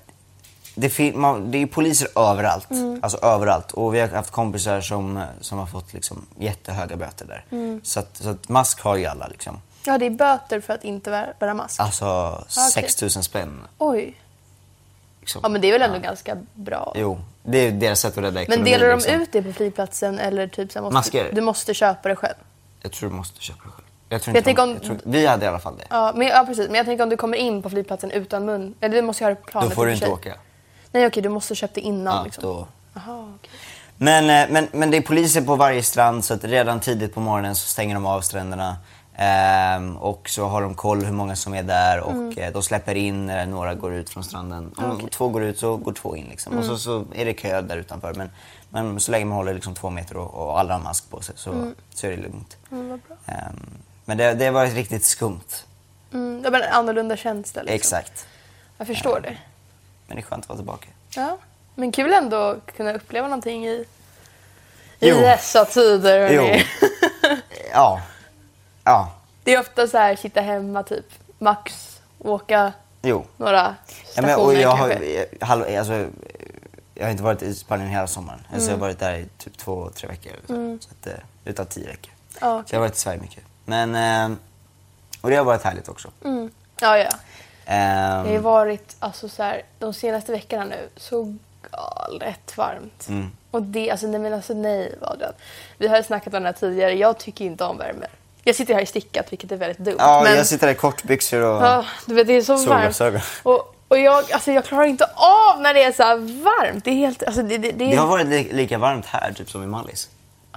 Det, 0.75 1.15
man, 1.17 1.51
det 1.51 1.59
är 1.59 1.61
ju 1.61 1.67
poliser 1.67 2.09
överallt. 2.19 2.71
Mm. 2.71 3.01
Alltså 3.03 3.19
överallt. 3.19 3.73
Och 3.73 3.95
vi 3.95 4.01
har 4.01 4.09
haft 4.09 4.31
kompisar 4.31 4.81
som, 4.81 5.23
som 5.41 5.59
har 5.59 5.67
fått 5.67 5.93
liksom, 5.93 6.27
jättehöga 6.39 6.97
böter 6.97 7.25
där. 7.25 7.45
Mm. 7.51 7.81
Så, 7.85 8.01
att, 8.01 8.17
så 8.17 8.29
att 8.29 8.49
mask 8.49 8.81
har 8.81 8.97
ju 8.97 9.07
alla 9.07 9.27
liksom. 9.27 9.61
Ja, 9.87 9.99
det 9.99 10.07
är 10.07 10.11
böter 10.11 10.61
för 10.61 10.75
att 10.75 10.85
inte 10.85 11.33
bära, 11.39 11.55
mask. 11.55 11.81
Alltså 11.81 12.07
okej. 12.39 12.73
6 12.73 13.03
000 13.03 13.11
spänn. 13.11 13.61
Oj. 13.79 14.15
Liksom. 15.21 15.41
Ja, 15.43 15.49
men 15.49 15.61
det 15.61 15.69
är 15.69 15.73
väl 15.73 15.83
ändå 15.83 15.99
ganska 15.99 16.37
bra. 16.55 16.93
Jo, 16.97 17.21
det 17.43 17.59
är 17.59 17.73
deras 17.73 18.01
sätt 18.01 18.13
att 18.19 18.25
rädda 18.25 18.33
Men 18.33 18.43
ekonomin. 18.43 18.65
delar 18.73 18.89
de 18.89 18.95
liksom. 18.97 19.15
ut 19.21 19.33
det 19.33 19.43
på 19.43 19.53
flygplatsen 19.53 20.19
eller 20.19 20.47
typ 20.49 20.73
så 20.73 20.81
måste, 20.83 20.95
Masker? 20.95 21.33
du 21.33 21.41
måste 21.41 21.75
köpa 21.75 22.09
det 22.09 22.17
själv? 22.17 22.35
Jag 22.81 22.93
tror 22.93 23.11
du 23.11 23.17
måste 23.17 23.41
köpa 23.41 23.61
det 23.65 23.71
själv. 23.71 23.86
Jag 24.09 24.23
tror 24.23 24.37
Jag 24.37 24.41
inte 24.41 24.51
de, 24.51 24.55
tänker 24.55 24.63
om- 24.63 24.73
jag 24.73 24.83
tror, 24.83 25.13
vi 25.13 25.27
hade 25.27 25.45
i 25.45 25.49
alla 25.49 25.59
fall 25.59 25.77
det. 25.77 25.85
Ja, 25.91 26.13
men, 26.17 26.27
ja, 26.29 26.45
precis. 26.47 26.67
Men 26.67 26.75
jag 26.75 26.87
tänker 26.87 27.05
om 27.05 27.11
du 27.11 27.17
kommer 27.17 27.37
in 27.39 27.63
på 27.63 27.71
flygplatsen 27.71 28.11
utan 28.11 28.45
mun... 28.45 28.75
Eller 28.81 28.95
du 28.97 29.03
måste 29.03 29.25
göra 29.25 29.35
planet 29.35 29.69
Då 29.71 29.75
får 29.75 29.87
du 29.87 29.93
inte 29.95 30.09
åka. 30.11 30.35
Nej, 30.93 31.07
okej, 31.07 31.23
du 31.23 31.29
måste 31.29 31.55
köpa 31.55 31.73
det 31.75 31.81
innan 31.81 32.17
Ja, 32.17 32.25
liksom. 32.25 32.43
då. 32.45 32.67
Jaha, 32.95 33.35
okej. 33.39 33.51
Men, 33.97 34.25
eh, 34.31 34.53
men, 34.53 34.69
men 34.73 34.91
det 34.91 34.97
är 34.97 35.01
poliser 35.01 35.41
på 35.43 35.57
varje 35.57 35.83
strand 35.83 36.25
så 36.25 36.35
att 36.35 36.45
redan 36.45 36.81
tidigt 36.81 37.15
på 37.15 37.21
morgonen 37.21 37.55
så 37.55 37.67
stänger 37.69 37.95
de 37.95 38.07
av 38.07 38.21
stränderna. 38.21 38.77
Ehm, 39.19 39.97
och 39.97 40.29
så 40.29 40.45
har 40.47 40.63
de 40.63 40.75
koll 40.75 41.05
hur 41.05 41.13
många 41.13 41.37
som 41.37 41.55
är 41.55 41.63
där 41.63 42.01
och 42.01 42.11
Mm. 42.13 42.39
eh, 42.39 42.53
de 42.53 42.63
släpper 42.63 42.95
in 42.95 43.27
när 43.27 43.47
några 43.47 43.75
går 43.75 43.95
ut 43.95 44.11
från 44.11 44.25
stranden. 44.25 44.75
Om 44.77 45.09
två 45.09 45.29
går 45.29 45.43
ut 45.43 45.59
så 45.59 45.77
går 45.77 45.93
två 45.93 46.17
in 46.17 46.27
liksom. 46.31 46.53
Och 46.53 46.65
Mm. 46.65 46.77
så, 46.77 46.79
så 46.79 47.05
är 47.15 47.25
det 47.25 47.33
kö 47.35 47.61
där 47.63 47.77
utanför. 47.77 48.15
Men, 48.15 48.31
men 48.71 49.01
så 49.01 49.11
länge 49.13 49.25
man 49.25 49.37
håller 49.37 49.55
liksom 49.55 49.75
två 49.75 49.91
meter 49.91 50.17
och, 50.17 50.35
och 50.35 50.61
alla 50.61 50.75
har 50.75 50.81
mask 50.81 51.11
på 51.11 51.21
sig 51.21 51.35
så, 51.39 51.73
så 51.95 52.07
är 52.07 52.11
det 52.11 52.17
lugnt. 52.17 52.57
Mm, 52.73 52.89
vad 52.89 53.01
bra. 53.09 53.17
Ehm, 53.27 53.67
men 54.07 54.17
det, 54.17 54.35
det 54.35 54.51
var 54.51 54.67
riktigt 54.67 55.05
skumt. 55.05 55.65
Mm, 56.13 56.41
ja, 56.45 56.51
men 56.51 56.63
annorlunda 56.63 57.17
känsla 57.17 57.63
liksom. 57.63 57.75
Exakt. 57.75 58.27
Jag 58.79 58.87
förstår 58.87 59.21
det. 59.21 59.37
Men 60.07 60.17
det 60.17 60.21
är 60.21 60.25
skönt 60.25 60.43
att 60.45 60.49
vara 60.49 60.57
tillbaka. 60.59 60.89
Ja. 61.15 61.39
Men 61.75 61.93
kul 61.93 62.13
ändå 62.13 62.37
att 62.37 62.77
kunna 62.77 62.93
uppleva 62.95 63.27
någonting 63.29 63.67
i, 63.67 63.71
i 65.01 65.09
Jo. 65.09 65.17
dessa 65.17 65.65
tider. 65.65 66.31
Jo. 66.31 66.45
Ja. 67.73 68.01
Ja. 68.85 69.13
Det 69.45 69.55
är 69.55 69.61
ofta 69.61 69.87
så 69.87 69.99
här, 69.99 70.17
sitta 70.17 70.41
hemma 70.41 70.83
typ, 70.83 71.07
max, 71.39 71.99
åka 72.19 72.73
Jo. 73.03 73.27
några 73.37 73.57
Ja, 73.87 73.95
stationer 74.07 74.37
men, 74.37 74.45
och 74.47 74.55
jag, 74.55 74.69
har, 74.69 74.89
kanske. 74.91 75.27
jag, 75.41 75.47
halv, 75.47 75.63
alltså, 75.79 76.07
jag 76.95 77.05
har 77.05 77.11
inte 77.11 77.23
varit 77.23 77.43
i 77.43 77.55
Spanien 77.55 77.91
hela 77.91 78.07
sommaren. 78.07 78.41
Alltså, 78.53 78.57
Mm. 78.57 78.69
jag 78.69 78.75
har 78.77 78.81
varit 78.81 78.99
där 78.99 79.15
i 79.17 79.27
typ 79.39 79.59
två, 79.59 79.91
tre 79.95 80.09
veckor. 80.09 80.33
eller 80.49 80.79
Så, 80.81 80.89
att, 81.01 81.07
eh, 81.07 81.13
utav 81.45 81.65
tio 81.65 81.87
veckor. 81.87 82.13
Ja, 82.41 82.63
Så 82.67 82.75
jag 82.75 82.81
har 82.81 82.87
varit 82.87 82.97
i 82.97 83.01
Sverige 83.01 83.21
mycket. 83.21 83.45
Men, 83.67 83.95
eh, 84.33 84.37
och 85.21 85.31
det 85.31 85.37
har 85.37 85.45
varit 85.45 85.63
härligt 85.63 85.89
också. 85.89 86.09
Mm. 86.25 86.51
Ja, 86.81 86.99
ja. 86.99 87.09
Ehm, 87.67 88.27
Det 88.27 88.33
har 88.35 88.39
varit 88.43 88.97
alltså, 88.99 89.29
så 89.29 89.43
här, 89.43 89.63
de 89.79 89.95
senaste 89.95 90.33
veckorna 90.33 90.65
nu 90.65 90.89
så 90.97 91.37
galet 91.71 92.57
varmt. 92.57 93.07
Mm. 93.09 93.31
Och 93.51 93.63
det, 93.63 93.91
alltså, 93.91 94.07
nej 94.07 94.21
men 94.21 94.33
alltså 94.35 94.55
nej 94.55 94.95
Adrian. 95.03 95.33
Vi 95.79 95.89
har 95.89 95.97
ju 95.97 96.03
snackat 96.03 96.35
om 96.35 96.43
det 96.43 96.49
här 96.49 96.53
tidigare, 96.55 96.93
jag 96.95 97.19
tycker 97.19 97.45
inte 97.45 97.65
om 97.65 97.79
värme. 97.79 98.07
Jag 98.45 98.55
sitter 98.57 98.75
här 98.75 98.81
i 98.81 98.87
stickat 98.87 99.33
vilket 99.33 99.53
är 99.53 99.57
väldigt 99.57 99.79
dumt. 99.79 99.97
ja, 99.99 100.21
men, 100.25 100.37
jag 100.37 100.47
sitter 100.47 100.67
där 100.67 100.75
i 100.75 100.77
kortbyxor 100.77 101.43
och... 101.43 101.63
ja, 101.63 101.85
du 102.07 102.15
vet, 102.15 102.27
det 102.27 102.33
är 102.33 102.43
så 102.43 102.53
varmt. 102.53 102.65
Solglasögon. 102.69 103.21
Och, 103.43 103.75
och 103.89 103.99
jag, 103.99 104.33
alltså, 104.33 104.53
jag 104.53 104.65
klarar 104.65 104.85
inte 104.85 105.05
av 105.15 105.61
när 105.61 105.75
det 105.75 105.83
är 105.83 105.93
så 105.93 106.03
här 106.03 106.17
varmt. 106.45 106.85
Det 106.85 106.91
är 106.91 106.95
helt, 106.95 107.23
alltså, 107.23 107.43
det, 107.43 107.59
det, 107.59 107.73
det, 107.73 107.87
Det 107.91 107.97
har 107.97 108.07
varit 108.07 108.27
li- 108.27 108.53
lika 108.53 108.79
varmt 108.79 109.07
här 109.07 109.33
typ 109.33 109.51
som 109.51 109.63
i 109.63 109.67
Mallis. 109.67 110.09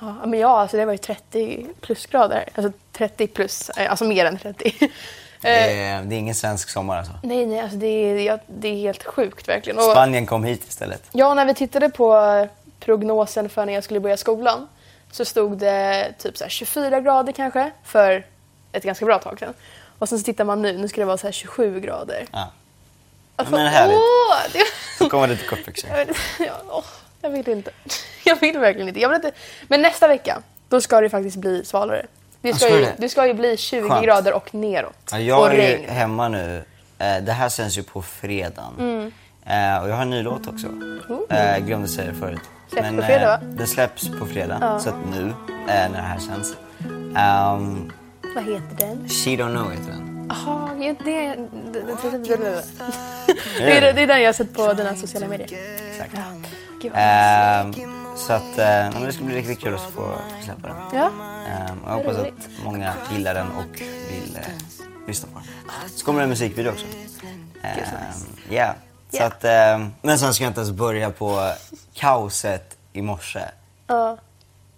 Ja, 0.02 0.26
men 0.26 0.40
ja, 0.40 0.60
alltså 0.62 0.78
det 0.78 0.86
var 0.86 0.92
ju 0.92 0.98
30 0.98 1.66
plusgrader. 1.82 2.50
Alltså 2.56 2.72
30 2.92 3.28
plus, 3.28 3.70
eh, 3.70 3.90
alltså 3.92 4.06
mer 4.06 4.26
än 4.26 4.38
30. 4.40 4.74
Det 5.42 5.50
Eh, 5.50 5.94
är, 5.96 6.04
det 6.04 6.16
är 6.16 6.20
ingen 6.20 6.36
svensk 6.36 6.70
sommar 6.70 6.98
alltså. 6.98 7.14
nej, 7.24 7.46
nej, 7.46 7.60
alltså 7.60 7.78
det 7.78 7.88
är, 7.88 8.40
det 8.48 8.68
är 8.68 8.76
helt 8.76 9.04
sjukt 9.04 9.48
verkligen. 9.48 9.78
Och, 9.78 9.84
Spanien 9.84 10.26
kom 10.26 10.44
hit 10.44 10.68
istället. 10.70 11.04
ja, 11.12 11.34
när 11.34 11.46
vi 11.46 11.54
tittade 11.54 11.90
på 11.90 12.18
eh, 12.18 12.46
prognosen 12.80 13.50
för 13.50 13.66
när 13.66 13.74
jag 13.74 13.84
skulle 13.84 14.00
börja 14.00 14.18
skolan 14.18 14.68
så 15.12 15.26
stod 15.26 15.58
det 15.58 16.14
typ 16.18 16.38
så 16.38 16.44
här 16.44 16.50
24 16.50 17.00
grader 17.02 17.32
kanske 17.34 17.72
för 17.84 18.26
ett 18.72 18.84
ganska 18.84 19.06
bra 19.06 19.20
tag 19.20 19.40
sedan. 19.40 19.54
Och 20.00 20.10
sen 20.10 20.20
så 20.20 20.24
tittar 20.26 20.44
man 20.44 20.62
nu, 20.62 20.78
nu 20.78 20.88
ska 20.88 21.02
det 21.02 21.06
vara 21.06 21.18
så 21.18 21.28
här 21.28 21.32
27 21.32 21.80
grader. 21.80 22.26
Ja. 22.32 22.52
Alltså, 23.36 23.56
men 23.56 23.68
härligt. 23.68 23.98
Åh, 23.98 24.36
det, 24.54 25.28
dit 25.28 25.44
i 25.44 25.48
kortbyxor. 25.48 25.90
Jag, 25.90 26.06
vet- 26.06 26.18
ja, 26.40 26.54
åh, 26.70 26.84
jag 27.22 27.30
vill 27.30 27.50
inte. 27.50 27.72
Jag 28.24 28.40
vill 28.40 28.58
verkligen 28.60 28.88
inte. 28.88 29.00
Jag 29.00 29.10
vill 29.10 29.16
inte. 29.16 29.32
Men 29.68 29.82
nästa 29.82 30.08
vecka, 30.08 30.42
då 30.70 30.82
ska 30.82 31.02
det 31.02 31.10
faktiskt 31.10 31.38
bli 31.38 31.66
svalare. 31.66 32.06
Det 32.42 32.54
ska, 32.54 32.70
ju, 32.70 32.82
det? 32.82 32.94
det 32.98 33.10
ska 33.10 33.28
ju 33.28 33.34
bli 33.34 33.58
20 33.58 33.90
Skönt. 33.90 34.06
grader 34.06 34.34
och 34.34 34.54
neråt. 34.56 34.94
Ja, 35.12 35.18
och 35.18 35.24
jag 35.24 35.56
är 35.56 35.78
ju 35.80 35.86
hemma 35.88 36.28
nu. 36.28 36.64
Eh, 37.00 37.18
Det 37.24 37.32
här 37.32 37.50
sänds 37.50 37.78
ju 37.78 37.84
på 37.84 38.02
fredagen. 38.02 38.74
Mm. 38.80 39.12
Eh, 39.46 39.84
och 39.84 39.90
jag 39.90 39.96
har 39.96 40.02
en 40.02 40.10
ny 40.10 40.22
låt 40.24 40.48
också. 40.48 40.68
Eh, 41.30 41.58
glömde 41.58 41.88
säga 41.88 42.12
det 42.12 42.18
förut. 42.18 42.40
Släpps 42.72 42.96
på 42.96 43.02
fredag, 43.02 43.34
eh, 43.34 43.40
Den 43.42 43.68
släpps 43.68 44.08
på 44.20 44.26
fredag. 44.26 44.80
Så 44.80 44.90
att 44.90 44.96
nu, 45.12 45.28
eh, 45.50 45.66
när 45.68 45.90
det 45.90 45.98
här 45.98 46.20
sänds. 46.20 46.54
Um, 46.80 47.92
Vad 48.36 48.44
heter 48.44 48.76
den? 48.88 49.10
She 49.10 49.30
Don't 49.30 49.56
Know 49.56 49.72
heter 49.72 49.92
den. 49.92 50.30
Jaha, 50.30 50.70
det, 50.80 50.94
det, 51.06 51.36
det, 51.74 51.82
det, 51.82 52.18
det, 52.18 52.36
det, 52.38 52.64
det, 53.58 53.78
är, 53.78 53.94
det 53.94 54.02
är 54.02 54.08
den 54.08 54.20
jag 54.22 54.28
har 54.28 54.34
sett 54.34 54.54
på 54.54 54.74
dina 54.74 54.96
sociala 54.96 55.28
medier. 55.28 55.60
Exakt. 55.92 56.14
Gud 56.82 56.92
Ehm, 56.96 57.74
så 58.16 58.34
att 58.34 58.58
eh, 58.58 59.02
det 59.06 59.14
ska 59.14 59.24
bli 59.24 59.36
riktigt 59.36 59.60
kul 59.60 59.74
att 59.76 59.82
få 59.82 60.12
släppa 60.44 60.68
den. 60.68 60.78
Ja. 60.94 61.12
Ehm, 61.48 61.78
jag 61.88 61.94
hoppas 61.94 62.18
att 62.18 62.50
många 62.66 62.94
gillar 63.12 63.34
den 63.34 63.48
och 63.48 63.82
vill 64.10 64.36
eh, 64.36 65.08
lyssna 65.08 65.30
på 65.34 65.40
den. 65.40 65.90
Så 65.90 66.06
kommer 66.06 66.20
det 66.20 66.24
en 66.24 66.30
musikvideo 66.30 66.72
också. 66.72 66.86
Ehm, 67.64 67.76
yeah. 68.50 68.76
Så 69.12 69.24
att, 69.24 69.44
ehm, 69.44 69.94
men 70.02 70.20
sen 70.20 70.34
ska 70.34 70.44
jag 70.44 70.50
inte 70.50 70.60
ens 70.62 70.72
börja 70.72 71.10
på 71.12 71.52
kaoset 71.94 72.78
i 72.94 73.02
morse. 73.02 73.42
Ja. 73.88 74.18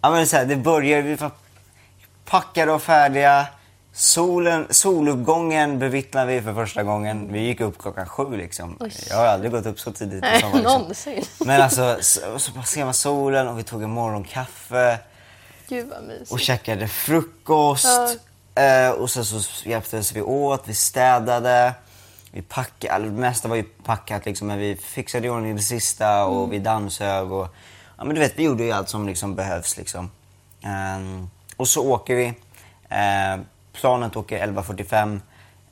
Ja, 0.02 0.10
men 0.10 0.14
det, 0.14 0.22
är 0.22 0.26
så 0.26 0.38
här, 0.38 0.46
det 0.46 0.56
börjar, 0.56 1.02
vi 1.02 1.16
var 1.16 1.32
packade 2.26 2.72
och 2.72 2.82
färdiga. 2.82 3.48
Solen, 3.94 4.68
soluppgången 4.70 5.80
bevittnar 5.80 6.26
vi 6.26 6.42
för 6.42 6.54
första 6.54 6.84
gången. 6.84 7.34
Vi 7.34 7.40
gick 7.40 7.60
upp 7.62 7.78
klockan 7.82 8.06
sju 8.06 8.38
liksom. 8.38 8.78
Oj. 8.80 8.92
Jag 9.10 9.18
har 9.18 9.26
aldrig 9.26 9.52
gått 9.52 9.66
upp 9.66 9.80
så 9.80 9.92
tidigt. 9.92 10.22
Nej, 10.22 10.40
som 10.42 10.52
var, 10.52 10.60
liksom. 10.60 10.80
någonsin. 10.80 11.24
Men 11.46 11.62
alltså, 11.62 11.98
så, 12.02 12.40
så 12.40 12.62
ser 12.66 12.86
man 12.86 12.94
solen 12.94 13.48
och 13.48 13.60
vi 13.60 13.64
tog 13.64 13.84
en 13.84 13.90
morgonkaffe 13.90 15.00
Gud 15.70 15.88
vad 15.90 16.04
mysigt. 16.04 16.32
och 16.32 16.40
käkade 16.40 16.88
frukost. 16.88 17.88
Eh, 18.56 18.90
och 18.92 19.10
sen 19.10 19.26
så 19.26 19.70
hjälptes 19.70 20.12
vi 20.16 20.22
åt, 20.22 20.64
vi 20.66 20.74
städade. 20.74 21.74
Vi 22.32 22.42
packade, 22.42 22.94
alltså, 22.94 23.10
det 23.10 23.20
mesta 23.22 23.48
var 23.48 23.56
ju 23.56 23.64
packat 23.64 24.26
liksom, 24.26 24.48
men 24.48 24.58
vi 24.60 24.76
fixade 24.76 25.28
i 25.28 25.30
ordning 25.30 25.56
det 25.56 25.62
sista 25.62 26.26
och 26.26 26.38
Mm. 26.38 26.50
vi 26.50 26.60
dammsög 26.60 27.32
och 27.32 27.48
ja 27.98 28.04
men 28.04 28.16
du 28.16 28.22
vet, 28.22 28.34
vi 28.40 28.44
gjorde 28.44 28.64
ju 28.64 28.72
allt 28.72 28.90
som 28.90 29.08
liksom 29.08 29.36
behövs 29.36 29.78
liksom. 29.78 30.12
Ehm, 30.64 31.30
och 31.58 31.68
så 31.68 31.88
åker 31.92 32.16
vi. 32.16 32.34
Ehm, 32.90 33.46
planet 33.74 34.16
åker 34.16 34.48
11.45. 34.48 35.20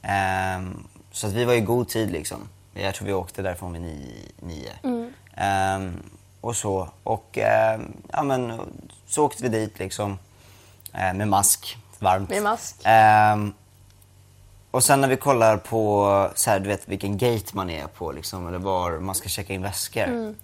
Ehm, 0.01 0.87
så 1.11 1.27
att 1.27 1.33
vi 1.33 1.45
var 1.45 1.53
i 1.53 1.61
god 1.61 1.89
tid 1.89 2.11
liksom. 2.11 2.49
Jag 2.73 2.95
tror 2.95 3.07
vi 3.07 3.13
åkte 3.13 3.41
därifrån 3.41 3.73
vid 3.73 3.81
ni- 3.81 4.31
nio. 4.39 4.71
Mm. 4.83 5.13
Ehm, 5.35 6.03
och 6.41 6.55
så. 6.55 6.89
Och 7.03 7.37
ehm, 7.37 7.93
ja 8.13 8.23
men 8.23 8.61
så 9.07 9.25
åkte 9.25 9.43
vi 9.43 9.49
dit 9.49 9.79
liksom. 9.79 10.19
eh, 10.93 11.13
med 11.13 11.27
mask. 11.27 11.77
Varmt. 11.99 12.29
Med 12.29 12.43
mask. 12.43 12.75
Ehm, 12.83 13.53
och 14.71 14.83
sen 14.83 15.01
när 15.01 15.07
vi 15.07 15.17
kollar 15.17 15.57
på 15.57 16.31
så 16.35 16.49
här, 16.49 16.59
du 16.59 16.67
vet, 16.69 16.87
vilken 16.89 17.17
gate 17.17 17.45
man 17.55 17.69
är 17.69 17.87
på, 17.87 18.11
liksom, 18.11 18.47
eller 18.47 18.57
var 18.57 18.99
man 18.99 19.15
ska 19.15 19.29
checka 19.29 19.53
in 19.53 19.61
väskor. 19.61 20.03
Mm. 20.03 20.35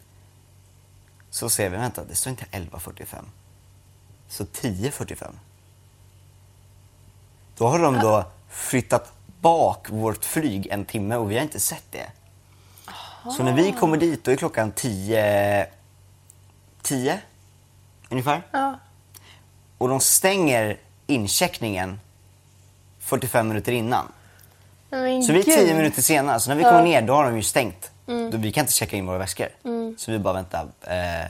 Så 1.29 1.49
ser 1.49 1.69
vi, 1.69 1.77
vänta, 1.77 2.03
det 2.03 2.15
står 2.15 2.31
inte 2.31 2.45
11.45. 2.51 3.05
Så 4.27 4.43
10.45. 4.43 5.31
Då 7.57 7.67
har 7.67 7.79
de 7.79 7.99
då 7.99 8.23
flyttat 8.49 9.13
bak 9.41 9.89
vårt 9.89 10.25
flyg 10.25 10.67
en 10.67 10.85
timme 10.85 11.15
och 11.15 11.31
vi 11.31 11.35
har 11.35 11.43
inte 11.43 11.59
sett 11.59 11.91
det. 11.91 12.07
Så 13.37 13.43
när 13.43 13.53
vi 13.53 13.71
kommer 13.71 13.97
dit, 13.97 14.23
då 14.23 14.31
är 14.31 14.35
klockan 14.35 14.71
10... 14.71 15.67
10 16.81 17.19
ungefär. 18.09 18.41
Ja. 18.51 18.79
Och 19.77 19.89
de 19.89 19.99
stänger 19.99 20.77
incheckningen 21.07 21.99
45 22.99 23.47
minuter 23.47 23.71
innan. 23.71 24.11
Men 24.89 25.23
Så 25.23 25.33
vi 25.33 25.39
är. 25.39 25.43
10 25.43 25.73
minuter 25.75 26.01
senare, 26.01 26.39
så 26.39 26.49
när 26.49 26.57
vi 26.57 26.63
kommer 26.63 26.83
ner 26.83 27.01
då 27.01 27.13
har 27.13 27.25
de 27.25 27.35
ju 27.35 27.43
stängt. 27.43 27.91
Då, 28.05 28.37
vi 28.37 28.51
kan 28.51 28.61
inte 28.61 28.73
checka 28.73 28.97
in 28.97 29.05
våra 29.05 29.17
väskor. 29.17 29.47
Så 29.97 30.11
vi 30.11 30.19
bara, 30.19 30.33
vänta. 30.33 30.67
Eh, 30.81 31.29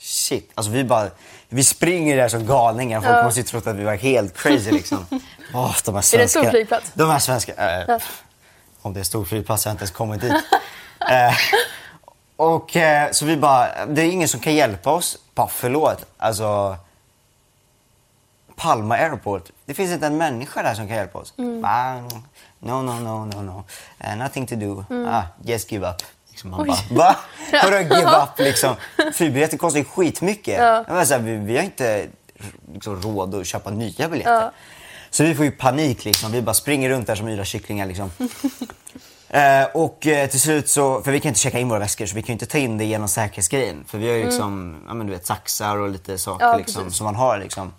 shit. 0.00 0.50
Alltså 0.54 0.72
vi 0.72 0.84
bara, 0.84 1.10
vi 1.48 1.64
springer 1.64 2.16
där 2.16 2.28
som 2.28 2.46
galningar. 2.46 3.00
Folk 3.00 3.24
måste 3.24 3.40
ju 3.40 3.44
trott 3.44 3.66
att 3.66 3.76
vi 3.76 3.84
var 3.84 3.94
helt 3.94 4.36
crazy 4.36 4.70
liksom. 4.70 5.06
Åh, 5.54 5.76
de 5.84 5.94
här 5.94 6.02
svenska, 6.02 6.16
Är 6.16 6.18
det 6.18 6.22
en 6.22 6.28
stor 6.28 6.50
flygplats? 6.50 6.90
De 6.94 7.10
här 7.10 7.18
svenska, 7.18 7.52
eh, 7.52 7.86
pff, 7.86 8.22
om 8.82 8.92
det 8.92 8.98
är 8.98 9.00
en 9.00 9.04
stor 9.04 9.24
flygplats 9.24 9.64
har 9.64 9.70
jag 9.70 9.74
inte 9.74 9.82
ens 9.82 9.90
kommit 9.90 10.20
dit. 10.20 10.32
eh, 11.10 11.34
och 12.36 12.76
eh, 12.76 13.10
så 13.10 13.24
vi 13.24 13.36
bara, 13.36 13.86
det 13.86 14.02
är 14.02 14.06
ingen 14.10 14.28
som 14.28 14.40
kan 14.40 14.54
hjälpa 14.54 14.90
oss. 14.90 15.18
Bara 15.34 15.48
förlåt, 15.48 16.06
alltså. 16.18 16.76
Palma 18.56 18.94
Airport. 18.94 19.50
Det 19.64 19.74
finns 19.74 19.92
inte 19.92 20.06
en 20.06 20.16
människa 20.16 20.62
där 20.62 20.74
som 20.74 20.88
kan 20.88 20.96
hjälpa 20.96 21.18
oss. 21.18 21.34
Ah, 21.64 21.94
no, 22.58 22.82
no, 22.82 22.92
no, 22.92 23.24
no, 23.24 23.42
no. 23.42 23.64
Uh, 24.04 24.16
nothing 24.16 24.46
to 24.46 24.54
do. 24.54 24.84
Ah, 24.90 25.22
just 25.44 25.72
give 25.72 25.90
up. 25.90 26.02
Liksom 26.40 26.50
man 26.50 26.60
Oj. 26.60 26.68
bara, 26.90 27.04
va? 27.04 27.16
Vadå 27.64 27.76
give 27.76 28.22
up 28.22 28.38
liksom? 28.38 28.74
Flygbiljetter 29.14 29.56
kostar 29.56 29.78
ju 29.78 29.84
skitmycket. 29.84 30.58
Ja. 30.58 30.84
Jag 30.88 31.06
så 31.06 31.14
här, 31.14 31.20
vi, 31.20 31.36
vi 31.36 31.56
har 31.56 31.64
inte 31.64 32.06
liksom, 32.72 33.02
råd 33.02 33.34
att 33.34 33.46
köpa 33.46 33.70
nya 33.70 34.08
biljetter. 34.08 34.32
Ja. 34.32 34.52
Så 35.10 35.24
vi 35.24 35.34
får 35.34 35.44
ju 35.44 35.50
panik 35.50 36.04
liksom. 36.04 36.32
Vi 36.32 36.42
bara 36.42 36.54
springer 36.54 36.90
runt 36.90 37.06
där 37.06 37.14
som 37.14 37.28
yra 37.28 37.44
kycklingar 37.44 37.86
liksom. 37.86 38.10
Eh, 39.32 39.64
och 39.74 40.06
eh, 40.06 40.28
till 40.28 40.40
slut 40.40 40.68
så, 40.68 41.02
för 41.02 41.12
vi 41.12 41.20
kan 41.20 41.28
inte 41.28 41.40
checka 41.40 41.58
in 41.58 41.68
våra 41.68 41.78
väskor 41.78 42.06
så 42.06 42.14
vi 42.14 42.22
kan 42.22 42.32
inte 42.32 42.46
ta 42.46 42.58
in 42.58 42.78
det 42.78 42.84
genom 42.84 43.08
säkerhetsgrejen. 43.08 43.84
För 43.88 43.98
vi 43.98 44.08
har 44.08 44.16
ju 44.16 44.24
liksom, 44.24 44.82
ja 44.88 44.94
men 44.94 45.06
du 45.06 45.12
vet 45.12 45.26
saxar 45.26 45.76
och 45.76 45.88
lite 45.88 46.18
saker 46.18 46.46
Ja, 46.46 46.56
liksom, 46.56 46.90
som 46.90 47.04
man 47.04 47.14
har 47.14 47.38
liksom. 47.38 47.72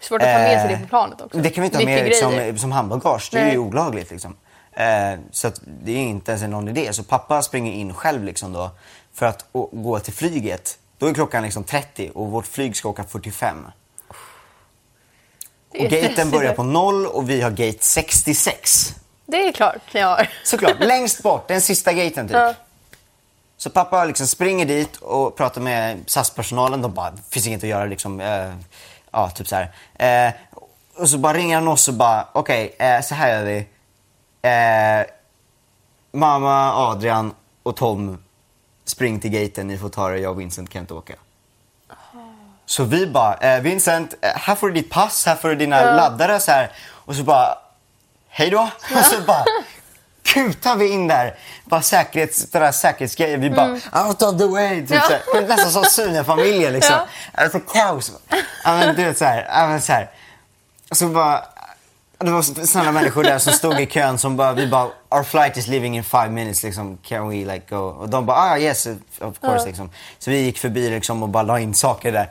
Svårt 0.00 0.22
att 0.22 0.26
ta 0.26 0.38
med 0.38 0.60
sig 0.60 0.72
Eh, 0.72 0.78
det 0.78 0.84
på 0.84 0.88
planet 0.88 1.20
också. 1.20 1.38
Det 1.38 1.50
kan 1.50 1.62
vi 1.62 1.66
inte 1.66 1.78
ha 1.78 1.84
med 1.84 2.14
som, 2.14 2.32
grejer. 2.32 2.56
som 2.56 2.72
handbagage. 2.72 3.28
Det 3.32 3.38
är 3.38 3.52
ju 3.52 3.58
olagligt 3.58 4.10
liksom. 4.10 4.36
Eh, 4.74 5.18
så 5.30 5.50
det 5.64 5.92
är 5.92 5.96
inte 5.96 6.32
ens 6.32 6.44
någon 6.44 6.68
idé. 6.68 6.92
Så 6.92 7.04
pappa 7.04 7.42
springer 7.42 7.72
in 7.72 7.94
själv 7.94 8.24
liksom 8.24 8.52
då 8.52 8.70
för 9.12 9.26
att 9.26 9.44
gå 9.72 9.98
till 9.98 10.12
flyget. 10.12 10.78
Då 10.98 11.06
är 11.06 11.14
klockan 11.14 11.42
liksom 11.42 11.64
30 11.64 12.10
och 12.14 12.30
vårt 12.30 12.46
flyg 12.46 12.76
ska 12.76 12.88
åka 12.88 13.04
45. 13.04 13.66
Det 15.72 15.78
är 15.78 15.84
Och 15.84 15.90
gaten 15.90 16.30
börjar 16.30 16.54
på 16.54 16.62
noll 16.62 17.06
och 17.06 17.30
vi 17.30 17.40
har 17.40 17.50
gate 17.50 17.78
66. 17.80 18.94
Det 19.26 19.48
är 19.48 19.52
klart 19.52 19.80
jag 19.92 20.06
har. 20.06 20.28
Såklart, 20.44 20.80
längst 20.80 21.22
bort, 21.22 21.48
den 21.48 21.60
sista 21.60 21.92
gaten 21.92 22.28
typ. 22.28 22.36
Ja. 22.36 22.54
Så 23.56 23.70
pappa 23.70 24.04
liksom 24.04 24.26
springer 24.26 24.66
dit 24.66 24.96
och 24.96 25.36
pratar 25.36 25.60
med 25.60 26.04
SAS-personalen. 26.06 26.82
De 26.82 26.94
bara, 26.94 27.10
det 27.10 27.22
finns 27.30 27.46
inget 27.46 27.62
att 27.62 27.68
göra 27.68 27.84
liksom. 27.84 28.20
Eh, 28.20 28.54
ja, 29.10 29.30
typ 29.30 29.48
så 29.48 29.56
här. 29.56 30.26
Eh, 30.28 30.34
och 30.96 31.08
så 31.08 31.18
bara 31.18 31.34
ringer 31.34 31.54
han 31.54 31.68
oss 31.68 31.88
och 31.88 31.94
bara, 31.94 32.28
okej, 32.32 32.74
eh, 32.78 33.00
så 33.00 33.14
här 33.14 33.28
gör 33.28 33.44
vi. 33.44 33.66
Eh, 34.44 35.06
mamma, 36.12 36.72
Adrian 36.74 37.34
och 37.62 37.76
Tom, 37.76 38.18
spring 38.84 39.20
till 39.20 39.30
gaten. 39.30 39.66
Ni 39.68 39.78
får 39.78 39.88
ta 39.88 40.08
det, 40.08 40.18
jag 40.18 40.32
och 40.32 40.40
Vincent 40.40 40.70
kan 40.70 40.80
inte 40.80 40.94
åka. 40.94 41.14
Så 42.66 42.84
vi 42.84 43.06
bara, 43.06 43.34
eh, 43.34 43.60
Vincent, 43.60 44.14
eh, 44.20 44.30
här 44.36 44.54
får 44.54 44.68
du 44.68 44.74
ditt 44.74 44.90
pass, 44.90 45.26
här 45.26 45.36
får 45.36 45.48
du 45.48 45.54
dina 45.54 45.80
laddare 45.94 46.40
så 46.40 46.50
här. 46.50 46.70
Och 46.90 47.14
så 47.16 47.22
bara, 47.22 47.58
hej 48.28 48.50
då. 48.50 48.60
Och 48.98 49.04
så 49.04 49.20
bara 49.20 49.44
kutar 50.22 50.76
vi 50.76 50.88
in 50.88 51.08
där. 51.08 51.38
Bara 51.64 51.82
säkerhets, 51.82 52.50
där 52.50 52.72
säkerhetsgrejen. 52.72 53.40
Vi 53.40 53.50
bara, 53.50 53.70
out 54.06 54.22
of 54.22 54.38
the 54.38 54.46
way. 54.46 54.80
Typ, 54.86 54.90
Ja. 54.90 55.00
så 55.00 55.12
här. 55.34 55.42
Nästan 55.48 55.70
som 55.70 55.84
Sune-familjen 55.84 56.72
liksom. 56.72 56.96
Ja. 56.96 57.42
Alltså 57.42 57.60
kaos. 57.60 58.12
Ja 58.64 58.76
men 58.76 58.96
du 58.96 59.04
vet 59.04 59.18
så 59.18 59.24
här. 59.24 59.46
Ja, 59.48 59.66
men, 59.66 59.82
så 59.82 59.92
här. 59.92 60.10
Och 60.90 60.96
så 60.96 61.06
bara, 61.08 61.44
det 62.18 62.30
var 62.30 62.42
sådana 62.42 62.92
människor 62.92 63.22
där 63.22 63.38
som 63.38 63.52
stod 63.52 63.80
i 63.80 63.86
kön 63.86 64.18
som 64.18 64.36
bara, 64.36 64.52
vi 64.52 64.66
bara, 64.66 64.88
our 65.08 65.22
flight 65.22 65.56
is 65.56 65.66
leaving 65.66 65.96
in 65.96 66.04
five 66.04 66.28
minutes 66.28 66.62
liksom, 66.62 66.98
can 67.02 67.28
we 67.28 67.34
like 67.36 67.62
go? 67.68 67.76
Och 67.76 68.08
de 68.08 68.26
bara, 68.26 68.36
ah 68.36 68.58
yes 68.58 68.86
of 69.20 69.40
course 69.40 69.66
liksom. 69.66 69.90
Så 70.18 70.30
vi 70.30 70.40
gick 70.40 70.58
förbi 70.58 70.90
liksom 70.90 71.22
och 71.22 71.28
bara 71.28 71.42
la 71.42 71.60
in 71.60 71.74
saker 71.74 72.12
där. 72.12 72.30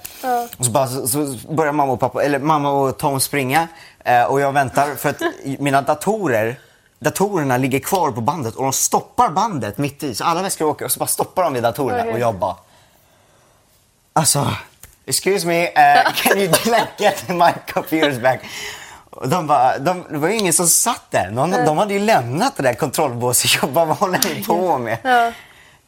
Och 0.58 0.66
så, 0.66 0.72
bara, 0.72 0.88
så, 0.88 1.08
så 1.08 1.38
började 1.50 1.78
mamma 1.78 1.94
och 1.94 2.00
pappa, 2.00 2.24
eller 2.24 2.40
mamma 2.40 2.72
och 2.72 2.98
Tom 2.98 3.20
springa. 3.20 3.68
Eh, 4.06 4.24
och 4.24 4.42
jag 4.42 4.52
väntar 4.52 4.96
för 4.96 5.10
att 5.10 5.22
mina 5.60 5.82
datorer, 5.82 6.60
datorerna 7.00 7.58
ligger 7.58 7.80
kvar 7.80 8.12
på 8.12 8.22
bandet 8.22 8.56
och 8.56 8.64
de 8.64 8.74
stoppar 8.74 9.30
bandet 9.30 9.78
mitt 9.78 10.04
i. 10.04 10.16
Så 10.16 10.24
alla 10.24 10.42
väskor 10.42 10.66
åker 10.68 10.86
och 10.86 10.92
så 10.92 11.00
bara 11.00 11.08
stoppar 11.08 11.44
de 11.44 11.54
vid 11.54 11.64
datorerna 11.64 12.02
Okej. 12.02 12.14
och 12.14 12.20
jag 12.20 12.36
bara, 12.36 12.56
Alltså, 14.16 14.56
excuse 15.06 15.48
me, 15.48 15.68
uh, 15.68 16.14
can 16.16 16.38
you 16.38 16.48
like 16.66 16.88
get 17.00 17.30
my 17.30 17.54
computers 17.74 18.20
back? 18.20 18.42
De 19.26 19.48
bara, 19.48 19.78
de, 19.80 20.04
det 20.10 20.18
var 20.18 20.28
ju 20.28 20.36
ingen 20.38 20.54
som 20.54 20.68
satt 20.68 21.04
där. 21.10 21.30
Någon, 21.32 21.52
de 21.52 21.78
hade 21.78 21.94
ju 21.94 22.00
lämnat 22.00 22.56
det 22.58 22.64
där 22.64 22.74
kontrollbåset 22.74 23.64
och 23.64 23.70
bara, 23.70 23.86
vad 23.86 23.98
håller 23.98 24.20
ni 24.36 24.44
på 24.44 24.78
med? 24.78 24.98
Ja. 25.04 25.32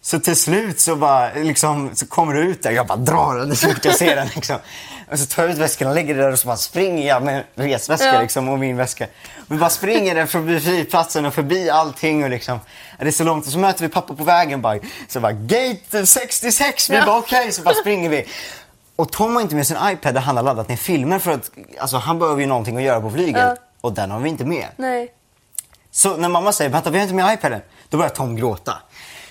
Så 0.01 0.19
till 0.19 0.35
slut 0.35 0.79
så, 0.79 0.95
bara, 0.95 1.33
liksom, 1.33 1.91
så 1.95 2.07
kommer 2.07 2.33
du 2.33 2.41
ut 2.41 2.63
där 2.63 2.71
jag 2.71 2.88
bara 2.88 2.97
drar 2.97 3.35
den 3.35 3.55
så 3.55 3.67
fort 3.67 3.85
jag 3.85 3.95
ser 3.95 4.15
den. 4.15 4.27
Liksom. 4.35 4.55
Och 5.11 5.19
så 5.19 5.25
tar 5.25 5.43
jag 5.43 5.51
ut 5.51 5.57
väskan 5.57 5.88
och 5.89 5.95
lägger 5.95 6.15
det 6.15 6.21
där 6.21 6.31
och 6.31 6.39
så 6.39 6.47
bara 6.47 6.57
springer 6.57 7.07
jag 7.07 7.23
med 7.23 7.43
resväska 7.55 8.13
Ja. 8.13 8.21
liksom, 8.21 8.49
och 8.49 8.59
min 8.59 8.77
väska. 8.77 9.07
Vi 9.47 9.57
bara 9.57 9.69
springer 9.69 10.15
där 10.15 10.25
förbi 10.25 10.59
flygplatsen 10.59 11.25
och 11.25 11.33
förbi 11.33 11.69
allting 11.69 12.23
och 12.23 12.29
liksom, 12.29 12.59
det 12.99 13.07
är 13.07 13.11
så 13.11 13.23
långt. 13.23 13.45
Och 13.45 13.51
så 13.51 13.59
möter 13.59 13.81
vi 13.81 13.89
pappa 13.89 14.13
på 14.13 14.23
vägen 14.23 14.61
bara, 14.61 14.79
så 15.07 15.19
bara 15.19 15.31
gate 15.31 16.05
66, 16.05 16.89
vi 16.89 16.95
Ja. 16.95 17.05
bara 17.05 17.17
okej, 17.17 17.51
så 17.51 17.61
bara 17.61 17.75
springer 17.75 18.09
vi. 18.09 18.25
Och 18.95 19.12
Tom 19.12 19.36
har 19.36 19.41
inte 19.41 19.55
med 19.55 19.67
sin 19.67 19.77
iPad 19.84 20.13
där 20.13 20.21
han 20.21 20.38
har 20.38 20.43
laddat 20.43 20.69
ner 20.69 20.75
filmer 20.75 21.19
för 21.19 21.31
att 21.31 21.51
alltså, 21.79 21.97
han 21.97 22.19
behöver 22.19 22.41
ju 22.41 22.47
någonting 22.47 22.77
att 22.77 22.84
göra 22.84 23.01
på 23.01 23.12
flyget. 23.12 23.41
Ja. 23.41 23.55
Och 23.81 23.93
den 23.93 24.12
har 24.12 24.19
vi 24.19 24.29
inte 24.29 24.45
med. 24.45 24.67
Nej. 24.75 25.12
Så 25.91 26.17
när 26.17 26.29
mamma 26.29 26.51
säger 26.51 26.71
vänta 26.71 26.89
vi 26.89 26.97
har 26.97 27.03
inte 27.03 27.15
med 27.15 27.34
iPaden, 27.34 27.62
då 27.89 27.97
börjar 27.97 28.10
Tom 28.10 28.36
gråta. 28.36 28.77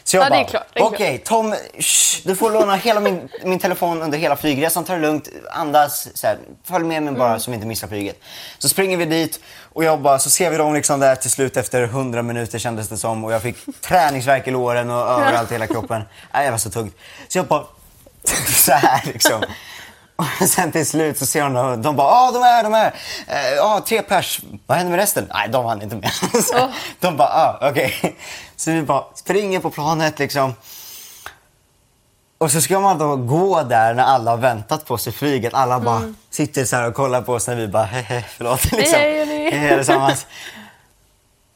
Så 0.05 0.17
jag 0.17 0.25
Ja, 0.25 0.31
det 0.31 0.53
bara, 0.53 0.63
det 0.75 0.81
okej 0.83 1.19
Tom, 1.19 1.55
shh, 1.79 2.21
du 2.25 2.37
får 2.37 2.51
låna 2.51 2.77
hela 2.77 3.01
min, 3.01 3.29
min 3.45 3.59
telefon 3.59 4.03
under 4.03 4.19
hela 4.19 4.37
flygresan, 4.37 4.85
ta 4.85 4.95
det 4.95 5.01
lugnt, 5.01 5.29
andas, 5.53 6.09
så 6.15 6.27
här, 6.27 6.39
följ 6.65 6.85
med 6.85 7.03
mig 7.03 7.15
bara 7.15 7.29
Mm. 7.29 7.41
så 7.41 7.51
vi 7.51 7.55
inte 7.55 7.67
missar 7.67 7.89
flyget. 7.89 8.21
Så 8.59 8.69
springer 8.69 8.97
vi 8.97 9.05
dit 9.05 9.41
och 9.73 9.85
jag 9.85 10.01
bara, 10.01 10.19
så 10.19 10.31
ser 10.31 10.51
vi 10.51 10.57
dem 10.57 10.75
liksom 10.75 11.01
där 11.01 11.17
till 11.17 11.31
slut 11.31 11.57
efter 11.57 11.83
100 11.83 12.23
minuter 12.23 12.59
kändes 12.59 12.89
det 12.89 12.97
som 12.97 13.25
och 13.25 13.33
jag 13.33 13.43
fick 13.43 13.57
träningsvärk 13.81 14.49
i 14.49 14.51
låren 14.51 14.91
och 14.91 14.97
överallt 15.11 15.51
i 15.51 15.55
hela 15.55 15.67
kroppen. 15.67 16.03
Nej, 16.35 16.45
jag 16.45 16.51
var 16.51 16.59
så 16.59 16.71
tungt. 16.71 16.97
Så 17.29 17.39
jag 17.39 17.47
bara, 17.47 17.65
så 18.49 18.73
här 18.73 19.01
liksom. 19.05 19.43
Och 20.17 20.49
sen 20.49 20.73
till 20.73 20.87
slut 20.87 21.19
så 21.19 21.27
ser 21.27 21.43
de, 21.43 21.55
dem, 21.55 21.83
de 21.83 21.97
bara 21.97 22.09
ah 22.09 22.31
de 22.33 22.43
är, 22.43 22.63
de 22.63 22.75
är. 22.75 22.95
Eh, 23.27 23.55
Ja, 23.57 23.83
tre 23.87 24.03
pers. 24.03 24.41
Vad 24.67 24.79
händer 24.79 24.91
med 24.91 25.01
resten? 25.01 25.31
Nej, 25.35 25.49
de 25.49 25.65
hann 25.65 25.83
inte 25.83 25.97
med. 25.97 26.11
Så. 26.45 26.71
De 27.01 27.17
bara, 27.17 27.29
ah, 27.29 27.71
okej. 27.71 28.17
Så 28.57 28.71
vi 28.71 28.83
bara 28.83 29.05
springer 29.15 29.61
på 29.61 29.71
planet 29.71 30.19
liksom. 30.19 30.55
Och 32.39 32.51
så 32.51 32.61
ska 32.61 32.81
man 32.81 32.99
då 32.99 33.17
gå 33.17 33.63
där 33.63 33.95
när 33.95 34.03
alla 34.05 34.31
har 34.31 34.39
väntat 34.39 34.87
på 34.87 34.99
sig 34.99 35.13
flyget. 35.13 35.55
Alla 35.55 35.81
bara 35.81 36.15
sitter 36.31 36.65
så 36.65 36.77
här 36.77 36.89
och 36.89 36.95
kollar 36.95 37.23
på 37.23 37.33
oss 37.33 37.49
när 37.49 37.55
vi 37.57 37.69
bara, 37.69 37.85
hehe, 37.85 38.25
förlåt. 38.37 38.73
Liksom. 38.73 38.99
hej, 38.99 39.19
hörni. 39.19 39.51
Hej 39.51 39.73
allesammans. 39.73 40.27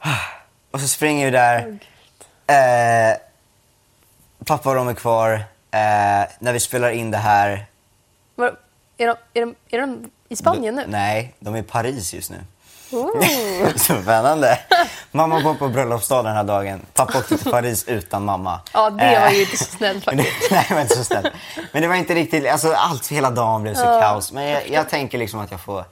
Och 0.71 0.81
så 0.81 0.89
springer 0.89 1.25
vi 1.25 1.31
där. 1.31 1.79
Eh, 2.47 3.17
pappa 4.45 4.69
och 4.71 4.75
de 4.77 4.89
är 4.89 4.95
kvar. 4.95 5.45
Eh, 5.71 6.29
när 6.39 6.53
vi 6.53 6.61
spelar 6.61 6.91
in 6.91 7.11
det 7.11 7.19
här. 7.19 7.67
Var, 8.35 8.57
är, 8.99 9.07
de, 9.07 9.15
är, 9.35 9.41
de, 9.41 9.55
är 9.71 9.81
de 9.81 10.11
i 10.29 10.37
Spanien 10.37 10.75
nu? 10.75 10.85
Nej, 10.89 11.35
de 11.41 11.55
är 11.55 11.59
i 11.59 11.63
Paris 11.63 12.15
just 12.15 12.31
nu. 12.31 12.37
Oh. 12.93 13.11
Så 13.77 14.03
spännande. 14.03 14.59
Mamma 15.13 15.41
var 15.41 15.55
på 15.55 15.69
bröllopsdag 15.69 16.25
den 16.25 16.35
här 16.35 16.45
dagen. 16.45 16.81
Pappa 16.95 17.19
åkte 17.19 17.39
till 17.39 17.51
Paris 17.51 17.85
utan 17.89 18.25
mamma. 18.25 18.61
Ja, 18.75 18.91
det 18.91 18.97
var 19.21 19.27
Eh, 19.27 19.33
ju 19.35 19.41
inte 19.41 19.57
så 19.57 19.65
snällt 19.65 20.05
faktiskt. 20.05 20.51
Nej, 20.51 20.67
det 20.69 20.75
var 20.75 20.81
inte 20.83 20.97
så 20.97 21.05
snällt. 21.05 21.27
Men 21.73 21.83
det 21.83 21.89
var 21.89 21.95
inte 21.95 22.15
riktigt, 22.15 22.49
alltså 22.49 22.73
allt, 22.73 23.07
hela 23.07 23.31
dagen 23.31 23.63
blev 23.63 23.75
så 23.75 23.85
Ja, 23.85 24.01
kaos. 24.01 24.33
Men 24.33 24.45
jag, 24.45 24.69
jag 24.71 24.89
tänker 24.89 25.19
liksom 25.19 25.41
att 25.41 25.51
jag 25.51 25.61
får, 25.61 25.85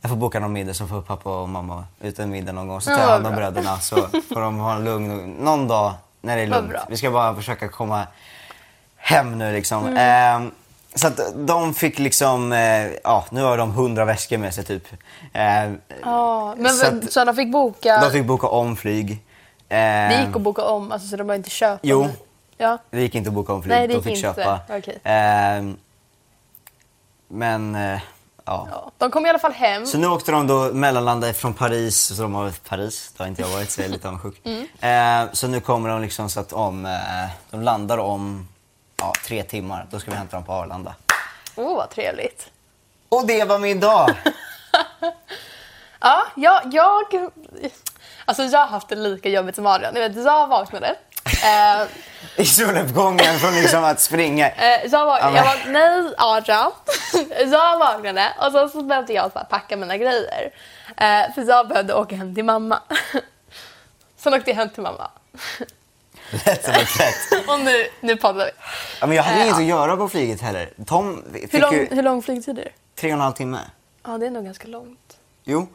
jag 0.00 0.10
får 0.10 0.16
boka 0.16 0.40
någon 0.40 0.52
middag 0.52 0.74
så 0.74 0.86
får 0.86 1.02
pappa 1.02 1.40
och 1.40 1.48
mamma 1.48 1.84
ut 2.00 2.18
en 2.18 2.30
middag 2.30 2.52
någon 2.52 2.68
gång. 2.68 2.80
Så 2.80 2.90
tar 2.90 2.96
Ja, 2.98 3.02
jag 3.04 3.10
hand 3.10 3.26
om 3.26 3.34
bröderna 3.34 3.78
så 3.80 3.96
får 4.34 4.40
de 4.40 4.58
ha 4.58 4.74
en 4.74 4.84
lugn, 4.84 5.30
någon 5.40 5.68
dag 5.68 5.92
när 6.20 6.36
det 6.36 6.42
är 6.42 6.46
lugnt. 6.46 6.72
Vi 6.88 6.96
ska 6.96 7.10
bara 7.10 7.34
försöka 7.34 7.68
komma 7.68 8.06
hem 9.10 9.38
nu 9.38 9.52
liksom. 9.52 9.86
Mm. 9.86 9.96
Ehm, 9.98 10.50
så 10.94 11.06
att 11.06 11.20
de 11.34 11.74
fick 11.74 11.98
liksom, 11.98 12.52
eh, 12.52 12.86
ja 13.04 13.24
nu 13.30 13.42
har 13.42 13.58
de 13.58 13.70
hundra 13.72 14.04
väskor 14.04 14.38
med 14.38 14.54
sig 14.54 14.64
typ. 14.64 14.86
Ehm, 15.32 15.78
Ja, 16.02 16.54
men 16.58 16.72
så 16.72 16.86
att- 16.86 17.12
så 17.12 17.24
de 17.24 17.34
fick 17.36 17.52
boka... 17.52 18.00
de 18.00 18.10
fick 18.10 18.24
boka 18.26 18.46
om 18.46 18.76
flyg. 18.76 19.22
Det 19.68 19.76
Ehm, 19.76 20.26
gick 20.26 20.36
att 20.36 20.42
boka 20.42 20.62
om, 20.62 20.92
alltså, 20.92 21.08
så 21.08 21.16
de 21.16 21.24
behöver 21.26 21.36
inte 21.38 21.50
köpa. 21.50 21.78
Jo. 21.82 22.08
Ja. 22.58 22.78
Det 22.90 23.00
gick 23.00 23.14
inte 23.14 23.28
att 23.30 23.34
boka 23.34 23.52
om 23.52 23.62
flyg, 23.62 23.74
Nej, 23.76 23.88
det 23.88 23.94
de 23.94 24.02
fick 24.02 24.10
inte. 24.16 24.20
köpa. 24.22 24.60
Okej. 24.68 24.98
Ehm, 25.04 25.76
men, 27.28 27.74
eh, 27.74 28.00
ja. 28.44 28.68
Ja, 28.70 28.90
de 28.98 29.10
kom 29.10 29.26
i 29.26 29.28
alla 29.28 29.38
fall 29.38 29.52
hem. 29.52 29.86
Så 29.86 29.98
nu 29.98 30.06
åkte 30.06 30.32
de 30.32 30.46
då 30.46 30.70
mellanlanda 30.72 31.32
från 31.32 31.54
Paris, 31.54 32.00
så 32.00 32.22
de 32.22 32.34
har 32.34 32.42
varit 32.42 32.64
Paris, 32.68 33.12
det 33.16 33.22
har 33.22 33.28
inte 33.28 33.42
jag 33.42 33.48
varit 33.48 33.70
så 33.70 33.80
jag 33.80 33.88
är 33.88 33.92
lite 33.92 34.08
avundsjuk. 34.08 34.40
Mm. 34.44 34.66
Ehm, 34.80 35.28
så 35.32 35.48
nu 35.48 35.60
kommer 35.60 35.88
de 35.88 36.00
liksom 36.02 36.30
så 36.30 36.40
att 36.40 36.52
om, 36.52 36.86
eh, 36.86 36.92
de 37.50 37.62
landar 37.62 37.98
om 37.98 38.48
ja, 39.00 39.12
tre 39.26 39.42
timmar, 39.42 39.86
då 39.90 39.98
ska 40.00 40.10
vi 40.10 40.16
hämta 40.16 40.36
dem 40.36 40.44
på 40.44 40.52
Arlanda. 40.52 40.94
Åh, 41.56 41.76
vad 41.76 41.90
trevligt. 41.90 42.50
Och 43.08 43.26
det 43.26 43.44
var 43.44 43.58
min 43.58 43.80
dag! 43.80 44.10
Ja, 46.02 46.26
jag, 46.36 46.62
jag... 46.74 47.30
Alltså 48.24 48.42
jag 48.42 48.58
har 48.58 48.66
haft 48.66 48.88
det 48.88 48.94
lika 48.96 49.28
jobbigt 49.28 49.54
som 49.54 49.66
Adrian. 49.66 49.94
Ni 49.94 50.00
vet, 50.00 50.16
jag 50.24 50.46
vaknade. 50.46 50.94
Eh, 51.44 51.86
I 52.36 52.44
soluppgången 52.46 53.38
från 53.38 53.54
liksom 53.54 53.84
att 53.84 54.00
springa. 54.00 54.48
eh, 54.50 54.86
jag, 54.92 55.06
var, 55.06 55.18
Ja, 55.18 55.24
men- 55.30 55.34
jag 55.36 55.44
var, 55.44 55.58
nej 55.72 56.14
Adrian. 56.18 56.72
jag 57.52 57.78
vaknade 57.78 58.32
och 58.38 58.52
så, 58.52 58.68
så 58.68 58.82
behövde 58.82 59.12
jag 59.12 59.48
packa 59.48 59.76
mina 59.76 59.96
grejer. 59.96 60.50
Eh, 60.96 61.34
för 61.34 61.48
jag 61.48 61.68
behövde 61.68 61.94
åka 61.94 62.16
hem 62.16 62.34
till 62.34 62.44
mamma. 62.44 62.80
Sen 64.16 64.34
åkte 64.34 64.50
jag 64.50 64.56
hem 64.56 64.70
till 64.70 64.82
mamma. 64.82 65.10
Lätt 66.30 66.64
som 66.64 66.74
ett 66.74 66.88
tvätt. 66.88 67.48
Och 67.48 67.60
nu, 67.60 67.86
nu 68.00 68.16
poddar 68.16 68.44
vi. 68.44 68.50
Ja, 69.00 69.06
men 69.06 69.16
jag 69.16 69.22
hade 69.22 69.36
Eh, 69.36 69.42
inget 69.42 69.56
ja. 69.56 69.62
att 69.62 69.68
göra 69.68 69.96
på 69.96 70.08
flyget 70.08 70.40
heller. 70.40 70.70
Tom 70.86 71.22
fick 71.32 71.54
Hur 71.54 71.60
lång, 71.60 71.72
ju 71.74 71.88
hur 71.90 72.02
lång 72.02 72.22
flygtid 72.22 72.58
är 72.58 72.62
det? 72.64 72.70
tre 73.00 73.10
och 73.10 73.14
en 73.14 73.20
halv 73.20 73.32
timme. 73.32 73.58
Ja, 74.06 74.18
det 74.18 74.26
är 74.26 74.30
nog 74.30 74.44
ganska 74.44 74.68
långt. 74.68 75.16
Jo, 75.44 75.66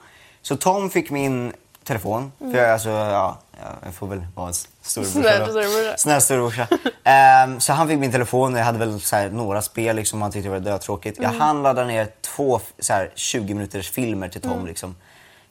så 0.42 0.56
Tom 0.58 0.90
fick 0.90 1.10
min 1.12 1.54
telefon. 1.84 2.32
För 2.40 2.58
jag, 2.58 2.70
alltså, 2.72 2.90
ja, 2.90 3.38
jag 3.84 3.94
får 3.94 4.08
väl 4.08 4.26
vara 4.36 4.48
en 4.48 4.54
storebrorsa 4.54 5.22
Snäll 5.22 6.22
storebrorsa. 6.22 6.22
Storebrorsa. 6.22 6.68
Ehm, 7.04 7.60
så 7.60 7.74
han 7.74 7.88
fick 7.88 8.00
min 8.00 8.12
telefon 8.12 8.54
och 8.54 8.60
jag 8.60 8.66
hade 8.66 8.78
väl 8.80 9.02
så 9.02 9.16
här, 9.16 9.30
några 9.30 9.62
spel 9.62 9.96
liksom 9.96 10.22
han 10.22 10.32
tyckte 10.32 10.48
det 10.50 10.54
var 10.54 10.60
dötråkigt. 10.60 11.20
Jag 11.22 11.30
hann 11.30 11.64
ladda 11.64 11.84
ner 11.84 12.08
två 12.22 12.60
så 12.80 12.94
här, 12.94 13.12
20 13.16 13.54
minuters 13.54 13.90
filmer 13.92 14.30
till 14.30 14.42
Tom 14.42 14.66
liksom. 14.66 14.96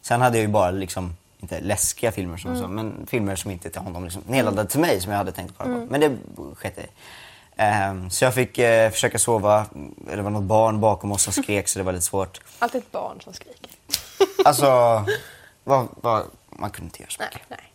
Sen 0.02 0.20
hade 0.20 0.36
jag 0.38 0.42
ju 0.42 0.48
bara 0.48 0.70
liksom, 0.70 1.16
inte 1.44 1.60
läskiga 1.60 2.12
filmer 2.12 2.36
som 2.36 2.56
så, 2.56 2.68
men 2.68 3.06
filmer 3.06 3.36
som 3.36 3.50
inte 3.50 3.70
till 3.70 3.80
honom 3.80 4.04
liksom, 4.04 4.22
nedladdade 4.26 4.68
till 4.68 4.80
mig 4.80 5.00
som 5.00 5.10
jag 5.10 5.18
hade 5.18 5.32
tänkt 5.32 5.54
kolla 5.56 5.74
på. 5.74 5.86
Men 5.90 6.00
det 6.00 6.16
sket 6.54 6.78
i. 6.78 6.86
Ehm, 7.56 8.10
så 8.10 8.24
jag 8.24 8.34
fick 8.34 8.58
eh, 8.58 8.90
försöka 8.90 9.18
sova, 9.18 9.66
det 9.96 10.22
var 10.22 10.30
något 10.30 10.42
barn 10.42 10.80
bakom 10.80 11.12
oss 11.12 11.22
som 11.22 11.32
skrek 11.32 11.68
så 11.68 11.78
det 11.78 11.82
var 11.82 11.92
lite 11.92 12.04
svårt. 12.04 12.40
Alltid 12.58 12.80
ett 12.80 12.92
barn 12.92 13.20
som 13.20 13.32
skriker. 13.32 13.70
Alltså, 14.44 14.66
vad, 15.64 15.88
vad, 16.00 16.24
man 16.48 16.70
kunde 16.70 16.86
inte 16.86 17.02
göra 17.02 17.10
så 17.10 17.22
mycket. 17.22 17.40
nej. 17.48 17.58
nej 17.60 17.73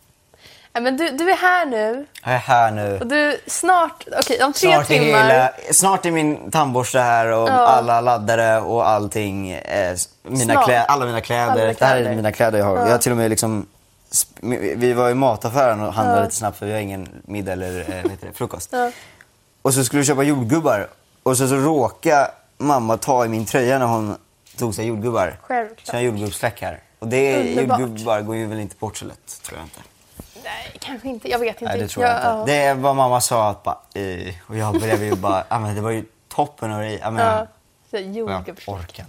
men 0.74 0.98
du, 0.98 1.10
du 1.10 1.32
är 1.32 1.36
här 1.38 1.66
nu 1.66 2.06
Jag 2.26 2.34
är 2.34 2.38
här 2.38 2.72
nu. 2.72 2.98
och 3.00 3.08
du 3.08 3.40
snart, 3.48 4.04
okej 4.20 4.44
om 4.44 4.54
tre 4.54 4.74
Snart 4.74 4.88
timmar. 4.88 5.24
hela, 5.30 5.52
snart 5.72 6.06
är 6.06 6.12
min 6.12 6.52
tandborste 6.52 7.00
här 7.00 7.28
och 7.28 7.50
Ja. 7.50 7.54
alla 7.54 8.02
laddare 8.02 8.62
och 8.62 8.88
allting. 8.90 9.52
Eh, 9.52 9.96
mina 10.24 10.64
klä, 10.64 10.84
alla 10.84 11.06
mina 11.06 11.22
kläder. 11.22 11.52
Alla 11.52 11.74
Det 11.74 11.86
här 11.86 11.98
är 11.98 12.16
mina 12.16 12.32
kläder 12.32 12.60
jag 12.60 12.66
har. 12.66 12.76
Ja. 12.78 12.84
Jag 12.84 12.92
har 12.92 12.98
till 12.98 13.12
och 13.12 13.18
med 13.18 13.30
liksom... 13.30 13.66
Vi 14.76 14.94
var 14.94 15.10
i 15.10 15.14
mataffären 15.14 15.82
och 15.82 15.94
handlade 15.94 16.20
Ja. 16.20 16.24
lite 16.24 16.36
snabbt 16.36 16.58
för 16.58 16.66
vi 16.66 16.72
har 16.72 16.80
ingen 16.80 17.10
middag 17.26 17.52
eller 17.52 17.80
eh, 17.80 18.04
det, 18.22 18.34
frukost. 18.34 18.70
Ja. 18.72 18.92
Och 19.62 19.74
så 19.74 19.84
skulle 19.84 20.00
vi 20.00 20.06
köpa 20.06 20.24
jordgubbar. 20.24 20.88
Och 21.24 21.38
så, 21.38 21.48
så 21.48 21.56
råkade 21.56 22.32
mamma 22.58 22.98
ta 22.98 23.26
i 23.26 23.28
min 23.28 23.46
tröja 23.46 23.80
när 23.80 23.86
hon 23.86 24.18
tog 24.58 24.76
sig 24.76 24.86
jordgubbar. 24.86 25.38
Självklart. 25.42 25.80
Så 25.88 25.92
jag 25.92 26.00
har 26.00 26.02
jordgubbsfläck 26.06 26.62
här. 26.62 26.80
Och 27.00 27.08
det, 27.08 27.50
Underbart. 27.50 27.80
jordgubbar 27.80 28.22
går 28.22 28.36
ju 28.36 28.46
väl 28.48 28.60
inte 28.60 28.76
bort 28.80 28.98
så 28.98 29.06
lätt, 29.06 29.42
tror 29.44 29.60
jag 29.60 29.66
inte. 29.66 29.80
Nej, 30.50 30.78
kanske 30.80 31.08
inte. 31.08 31.30
Jag 31.30 31.40
vet 31.40 31.62
inte. 31.62 31.66
Nej, 31.74 31.80
det 31.82 31.88
tror 31.88 32.06
jag 32.06 32.16
inte. 32.16 32.28
ja. 32.28 32.44
Det 32.46 32.56
är 32.64 32.76
vad 32.76 32.96
mamma 32.96 33.22
sa 33.22 33.50
att 33.50 33.64
bara, 33.64 33.78
eh, 33.94 34.34
och 34.48 34.58
jag 34.58 34.74
blev 34.74 35.04
ju 35.04 35.16
bara, 35.16 35.44
ja 35.50 35.60
men 35.60 35.76
det 35.76 35.82
var 35.82 35.92
ju 35.92 36.06
toppen 36.34 36.72
och 36.72 36.86
i, 36.86 37.00
ja 37.02 37.12
men, 37.12 37.26
Ja. 37.26 37.48
Jag 37.92 38.28
orkar 38.28 38.54
inte. 39.04 39.06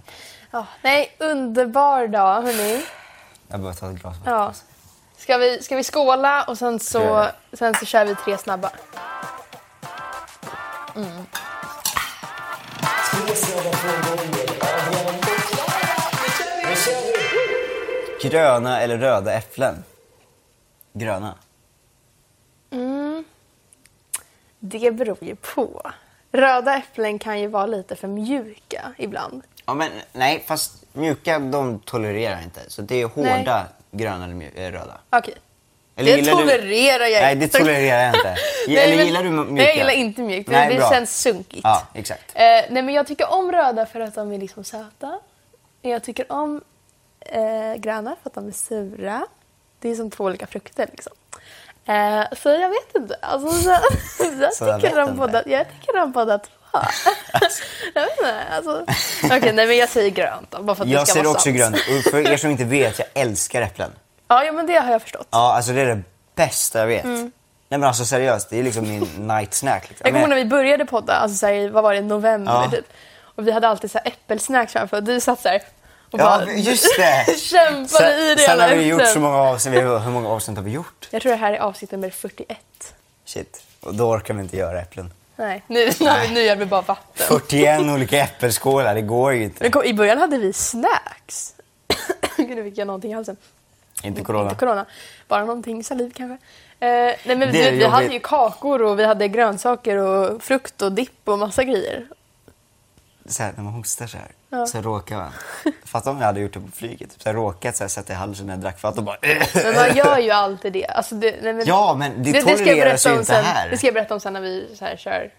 Ja. 0.51 0.65
Nej, 0.81 1.15
underbar 1.19 2.07
dag 2.07 2.41
hörni. 2.41 2.83
Jag 3.47 3.59
behöver 3.59 3.79
ta 3.79 3.89
ett 3.89 3.95
glas. 3.95 4.15
Ja. 4.25 4.53
Ska 5.17 5.37
vi, 5.37 5.63
ska 5.63 5.75
vi 5.75 5.83
skåla 5.83 6.43
och 6.43 6.57
sen 6.57 6.79
så, 6.79 7.27
sen 7.53 7.73
så 7.75 7.85
kör 7.85 8.05
vi 8.05 8.15
tre 8.15 8.37
snabba. 8.37 8.71
Gröna 18.21 18.81
eller 18.81 18.97
röda 18.97 19.33
äpplen? 19.33 19.83
Gröna. 20.93 21.35
Mm. 22.71 23.23
Det 24.59 24.91
beror 24.91 25.17
ju 25.21 25.35
på. 25.35 25.91
Röda 26.31 26.77
äpplen 26.77 27.19
kan 27.19 27.39
ju 27.39 27.47
vara 27.47 27.65
lite 27.65 27.95
för 27.95 28.07
mjuka 28.07 28.93
ibland. 28.97 29.43
Ja 29.65 29.73
men 29.73 29.91
nej, 30.13 30.43
fast 30.47 30.85
mjuka 30.93 31.39
de 31.39 31.79
tolererar 31.79 32.41
inte. 32.43 32.59
Så 32.67 32.81
det 32.81 33.01
är 33.01 33.05
hårda 33.05 33.67
gröna 33.91 34.25
eller 34.25 34.51
eh, 34.55 34.71
röda. 34.71 34.97
Okej. 35.09 35.33
Eller 35.95 36.11
det 36.11 36.17
gillar 36.17 36.31
du- 36.37 36.41
tolererar 36.41 37.05
jag 37.05 37.21
Nej, 37.21 37.35
det 37.35 37.43
inte. 37.43 37.57
tolererar 37.59 38.03
jag 38.03 38.15
inte. 38.15 38.35
Nej, 38.67 38.77
eller 38.77 38.95
men- 38.97 39.05
gillar 39.05 39.23
du 39.23 39.29
mjuka? 39.29 39.51
Nej, 39.51 39.65
jag 39.65 39.75
gillar 39.75 39.93
inte 39.93 40.21
mjukt. 40.21 40.49
Nej, 40.49 40.69
det 40.73 40.79
bra. 40.79 40.89
känns 40.89 41.21
sunkigt. 41.21 41.61
Ja, 41.63 41.87
exakt. 41.93 42.31
Eh, 42.35 42.41
nej, 42.41 42.69
men 42.83 42.89
jag 42.89 43.07
tycker 43.07 43.31
om 43.33 43.51
röda 43.51 43.85
för 43.85 43.99
att 43.99 44.15
de 44.15 44.31
är 44.31 44.37
liksom 44.37 44.63
söta. 44.63 45.19
Jag 45.81 46.03
tycker 46.03 46.31
om 46.31 46.61
eh, 47.19 47.73
gröna 47.75 48.15
för 48.21 48.29
att 48.29 48.33
de 48.33 48.47
är 48.47 48.51
sura. 48.51 49.27
Det 49.81 49.89
är 49.91 49.95
som 49.95 50.11
två 50.11 50.23
olika 50.23 50.47
frukter 50.47 50.87
liksom. 50.91 51.13
Eh, 51.85 52.23
så 52.37 52.49
jag 52.49 52.69
vet 52.69 52.95
inte. 52.95 53.15
Alltså, 53.21 53.51
så, 53.51 53.69
jag, 54.41 54.53
Så 54.53 54.65
jag 54.65 54.81
tycker 54.81 55.01
inte. 55.01 55.13
båda, 55.13 55.43
jag 55.45 55.65
tycker 55.79 56.01
om 56.01 56.11
båda 56.11 56.39
två. 56.39 56.51
jag 57.93 58.01
vet 58.01 58.11
inte. 58.17 58.41
Alltså. 58.51 58.85
Okej, 59.25 59.53
nej 59.53 59.67
men 59.67 59.77
jag 59.77 59.89
säger 59.89 60.09
grönt 60.09 60.51
då, 60.51 60.61
bara 60.63 60.75
för 60.75 60.83
att 60.83 60.89
det 60.89 60.93
Jag 60.93 61.07
ska 61.07 61.19
vara 61.19 61.31
också 61.31 61.43
sant. 61.43 61.57
grönt. 61.57 61.75
Och 61.75 62.11
för 62.11 62.31
er 62.31 62.37
som 62.37 62.49
inte 62.51 62.63
vet, 62.63 62.99
jag 62.99 63.07
älskar 63.13 63.61
äpplen. 63.61 63.91
Ja, 64.27 64.43
ja, 64.43 64.51
men 64.51 64.65
det 64.67 64.73
har 64.77 64.91
jag 64.91 65.01
förstått. 65.01 65.27
Ja, 65.31 65.53
alltså 65.55 65.71
det 65.71 65.81
är 65.81 65.85
det 65.85 66.01
bästa 66.35 66.79
jag 66.79 66.87
vet. 66.87 67.05
Nej 67.05 67.31
men 67.79 67.83
alltså 67.83 68.05
seriöst, 68.05 68.49
det 68.49 68.59
är 68.59 68.63
liksom 68.63 68.83
min 68.89 69.27
night 69.27 69.53
snack. 69.53 69.89
Liksom. 69.89 70.03
Jag 70.05 70.13
kommer 70.13 70.19
ihåg 70.21 70.29
när 70.29 70.35
vi 70.35 70.45
började 70.45 70.85
podda, 70.85 71.13
alltså 71.13 71.37
så 71.37 71.45
här, 71.45 71.69
vad 71.69 71.83
var 71.83 71.93
det, 71.93 72.01
november 72.01 72.53
Ja. 72.53 72.71
typ. 72.71 72.85
Och 73.35 73.47
vi 73.47 73.51
hade 73.51 73.67
alltid 73.67 73.91
så 73.91 73.97
här 73.97 74.07
äppelsnacks 74.07 74.73
framför 74.73 74.97
och 74.97 75.03
du 75.03 75.19
satt 75.19 75.41
så 75.41 75.49
här 75.49 75.61
Ja, 76.11 76.51
just 76.51 76.97
det! 76.97 77.39
kämpade 77.39 77.87
Sen, 77.87 78.19
i 78.19 78.35
det 78.35 78.41
sen 78.41 78.59
har 78.59 78.75
vi 78.75 78.87
gjort 78.87 79.07
så 79.07 79.19
många 79.19 79.37
avsnitt. 79.37 79.81
Hur 79.81 80.09
många 80.09 80.29
avsnitt 80.29 80.57
har 80.57 80.63
vi 80.63 80.71
gjort? 80.71 81.07
Jag 81.11 81.21
tror 81.21 81.31
det 81.31 81.37
här 81.37 81.53
är 81.53 81.59
avsnitt 81.59 81.91
nummer 81.91 82.09
41. 82.09 82.57
Shit. 83.25 83.63
Och 83.79 83.95
då 83.95 84.09
orkar 84.09 84.33
vi 84.33 84.41
inte 84.41 84.57
göra 84.57 84.81
äpplen. 84.81 85.13
Nej, 85.35 85.63
nu, 85.67 85.91
nu, 85.99 86.11
nu 86.33 86.41
gör 86.41 86.55
vi 86.55 86.65
bara 86.65 86.81
vatten. 86.81 87.27
41 87.27 87.81
olika 87.95 88.23
äppelskålar, 88.23 88.95
det 88.95 89.01
går 89.01 89.33
ju 89.33 89.43
inte. 89.43 89.69
Kom, 89.69 89.83
I 89.83 89.93
början 89.93 90.17
hade 90.17 90.37
vi 90.37 90.53
snacks. 90.53 91.55
Gud, 92.37 92.49
nu 92.49 92.63
fick 92.63 92.77
jag 92.77 92.87
någonting 92.87 93.11
i 93.11 93.13
halsen. 93.13 93.37
Inte 94.03 94.23
corona. 94.23 94.43
Inte 94.43 94.59
corona. 94.59 94.85
Bara 95.27 95.45
någonting 95.45 95.83
saliv 95.83 96.11
kanske. 96.15 96.37
Eh, 96.79 97.15
nej, 97.25 97.35
men 97.35 97.51
vi, 97.51 97.71
vi 97.71 97.83
hade 97.83 98.13
ju 98.13 98.19
kakor 98.19 98.81
och 98.81 98.99
vi 98.99 99.05
hade 99.05 99.27
grönsaker 99.27 99.97
och 99.97 100.43
frukt 100.43 100.81
och 100.81 100.91
dipp 100.91 101.19
och 101.23 101.39
massa 101.39 101.63
grejer. 101.63 102.07
Så 103.25 103.43
här, 103.43 103.53
när 103.55 103.63
man 103.63 103.73
hostar 103.73 104.07
så 104.07 104.17
här, 104.17 104.27
Ja. 104.49 104.65
så 104.65 104.81
råkar 104.81 105.15
man... 105.15 105.31
Fatta 105.85 106.11
om 106.11 106.17
jag 106.19 106.25
hade 106.25 106.39
gjort 106.39 106.53
det 106.53 106.59
på 106.59 106.67
flyget. 106.71 107.09
Typ, 107.11 107.21
så 107.21 107.29
här, 107.29 107.33
råkat 107.35 107.77
så 107.77 107.83
här, 107.83 107.89
sätta 107.89 108.13
i 108.13 108.15
halsen 108.15 108.45
när 108.45 108.53
jag 108.53 108.61
drack 108.61 108.81
vatten 108.83 108.97
och 108.99 109.03
bara... 109.03 109.17
Men 109.53 109.75
man 109.75 109.95
gör 109.97 110.17
ju 110.17 110.31
alltid 110.31 110.73
det. 110.73 110.85
Alltså 110.87 111.15
det 111.15 111.35
nej, 111.41 111.53
men, 111.53 111.65
Ja, 111.67 111.95
men 111.99 112.23
det 112.23 112.29
jag 112.29 112.41
tolereras 112.57 113.05
ju 113.05 113.11
inte 113.11 113.25
sen, 113.25 113.43
här. 113.43 113.69
Det 113.69 113.77
ska 113.77 113.87
jag 113.87 113.93
berätta 113.93 114.13
om 114.13 114.19
sen 114.19 114.33
när 114.33 114.41
vi 114.41 114.75
så 114.79 114.85
här 114.85 114.97
kör 114.97 115.31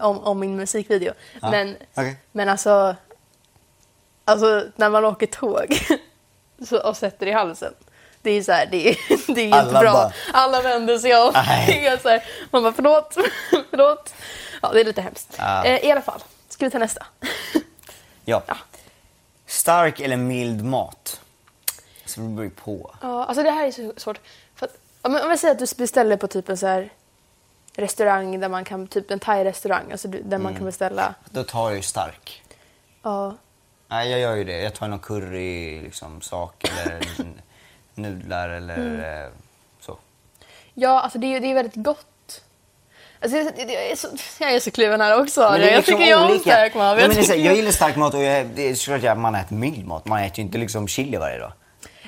om, 0.00 0.18
om 0.18 0.38
min 0.38 0.56
musikvideo. 0.56 1.12
Ja, 1.42 1.50
Men, 1.50 1.76
okej. 1.94 2.16
men 2.32 2.48
alltså, 2.48 2.96
alltså, 4.24 4.64
när 4.76 4.90
man 4.90 5.04
åker 5.04 5.26
tåg 5.26 5.78
så, 6.68 6.78
och 6.88 6.96
sätter 6.96 7.26
i 7.26 7.32
halsen. 7.32 7.74
Det 8.22 8.30
är 8.30 8.42
så 8.42 8.52
här, 8.52 8.66
det 8.70 8.88
är, 8.90 8.96
det 9.34 9.40
är 9.40 9.44
inte 9.44 9.58
Alla 9.60 9.80
bra. 9.80 9.92
bara- 9.92 10.12
Alla 10.32 10.62
vänder 10.62 10.98
sig 10.98 11.16
om. 11.16 11.32
Det 11.66 12.02
så 12.02 12.08
här, 12.08 12.22
man 12.50 12.62
bara 12.62 12.72
förlåt, 12.72 13.16
förlåt. 13.70 14.14
Ja, 14.62 14.70
det 14.72 14.80
är 14.80 14.84
lite 14.84 15.02
hemskt. 15.02 15.34
Ja. 15.38 15.64
Eh, 15.64 15.84
I 15.84 15.90
alla 15.92 16.02
fall, 16.02 16.20
ska 16.58 16.64
vi 16.66 16.70
ta 16.70 16.78
nästa? 16.78 17.06
ja. 18.24 18.42
Stark 19.46 20.00
eller 20.00 20.16
mild 20.16 20.64
mat? 20.64 21.20
Så 22.04 22.20
det 22.20 22.26
beror 22.28 22.50
på. 22.50 22.94
Ja, 23.02 23.24
alltså 23.24 23.42
det 23.42 23.50
här 23.50 23.66
är 23.66 23.70
så 23.72 23.92
svårt. 23.96 24.20
För 24.54 24.66
att, 24.66 24.76
om 25.02 25.14
jag 25.14 25.38
säger 25.38 25.54
att 25.54 25.58
du 25.58 25.66
beställer 25.76 26.16
på 26.16 26.26
typ 26.28 26.48
en 26.48 26.56
så 26.56 26.66
här 26.66 26.92
restaurang 27.76 28.40
där 28.40 28.48
man 28.48 28.64
kan, 28.64 28.86
typ 28.88 29.10
en 29.10 29.18
thai-restaurang, 29.20 29.92
alltså 29.92 30.08
där 30.08 30.38
man 30.38 30.40
Mm. 30.46 30.54
kan 30.56 30.64
beställa, 30.66 31.14
Då 31.30 31.44
tar 31.44 31.68
jag 31.68 31.76
ju 31.76 31.82
stark. 31.82 32.42
ja, 33.02 33.36
Nej, 33.88 34.10
jag 34.10 34.20
gör 34.20 34.34
ju 34.36 34.44
det. 34.44 34.60
Jag 34.62 34.74
tar 34.74 34.88
någon 34.88 34.98
curry, 34.98 35.82
liksom, 35.82 36.20
sak 36.20 36.64
eller 36.64 37.06
nudlar 37.94 38.48
eller 38.48 38.76
Mm. 38.76 39.24
eh, 39.24 39.30
så. 39.80 39.98
ja 40.74 41.00
alltså 41.00 41.18
det 41.18 41.26
är 41.26 41.28
ju 41.30 41.40
det 41.40 41.46
är 41.50 41.54
väldigt 41.54 41.84
gott. 41.84 42.06
Alltså 43.20 43.38
jag, 43.38 43.46
jag, 43.56 43.90
är 43.90 43.96
så, 43.96 44.08
jag 44.40 44.52
är 44.54 44.60
så 44.60 44.70
kluven 44.70 45.00
här 45.00 45.20
också. 45.20 45.40
Jag 45.40 45.60
liksom 45.60 45.82
tycker 45.98 46.10
jag 46.10 46.30
om 46.30 46.38
stark 46.38 46.74
mat. 46.74 47.00
Jag 47.00 47.12
tycker- 47.12 47.34
jag 47.34 47.56
gillar 47.56 47.70
stark 47.70 47.96
mat 47.96 48.14
och 48.14 48.22
jag, 48.22 48.46
det 48.46 48.70
är 48.70 48.74
såklart 48.74 49.04
att 49.04 49.18
man 49.18 49.34
äter 49.34 49.56
mild 49.56 49.86
mat. 49.86 50.04
Man 50.06 50.18
äter 50.22 50.38
ju 50.38 50.42
inte 50.42 50.58
liksom 50.58 50.88
chili 50.88 51.16
varje 51.16 51.38
dag. 51.38 51.52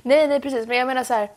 Nej, 0.03 0.27
nej 0.27 0.40
precis. 0.40 0.66
Men 0.66 0.77
jag 0.79 0.87
menar 0.87 1.05
så 1.05 1.14
här. 1.14 1.29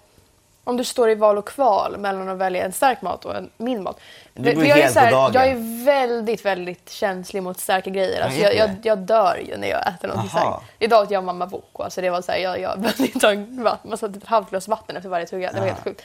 Om 0.65 0.77
du 0.77 0.83
står 0.83 1.09
i 1.09 1.15
val 1.15 1.38
och 1.38 1.47
kval 1.47 1.97
mellan 1.97 2.29
att 2.29 2.38
välja 2.38 2.65
en 2.65 2.71
stark 2.71 3.01
mat 3.01 3.25
och 3.25 3.36
en 3.36 3.49
mild 3.57 3.81
mat. 3.81 3.99
Det 4.33 4.41
beror 4.41 4.65
jag, 4.65 4.79
är 4.79 4.89
så 4.89 4.99
här, 4.99 5.12
på 5.12 5.15
dagen. 5.15 5.33
jag 5.33 5.47
är 5.47 5.86
väldigt, 5.86 6.45
väldigt 6.45 6.89
känslig 6.89 7.43
mot 7.43 7.59
starka 7.59 7.89
grejer. 7.89 8.21
Alltså 8.21 8.39
Ja, 8.39 8.51
jag, 8.51 8.69
jag 8.69 8.75
jag, 8.83 8.97
dör 8.97 9.41
ju 9.47 9.57
när 9.57 9.67
jag 9.67 9.88
äter 9.88 10.07
något 10.07 10.17
Aha. 10.17 10.27
starkt. 10.27 10.63
Idag 10.79 11.03
åt 11.03 11.12
jag 11.12 11.23
mamma 11.23 11.47
boko. 11.47 11.83
Alltså 11.83 12.01
det 12.01 12.09
var 12.09 12.21
så 12.21 12.31
här, 12.31 12.39
jag, 12.39 12.59
jag 12.59 12.79
behövde 12.79 13.03
inte 13.03 13.27
en 13.27 13.97
satte 13.97 14.17
ett 14.17 14.25
halvt 14.25 14.49
glas 14.49 14.67
vatten 14.67 14.97
efter 14.97 15.09
varje 15.09 15.25
tugga. 15.25 15.51
Det 15.51 15.59
var 15.59 15.67
Ja. 15.67 15.73
helt 15.73 15.83
sjukt. 15.83 16.01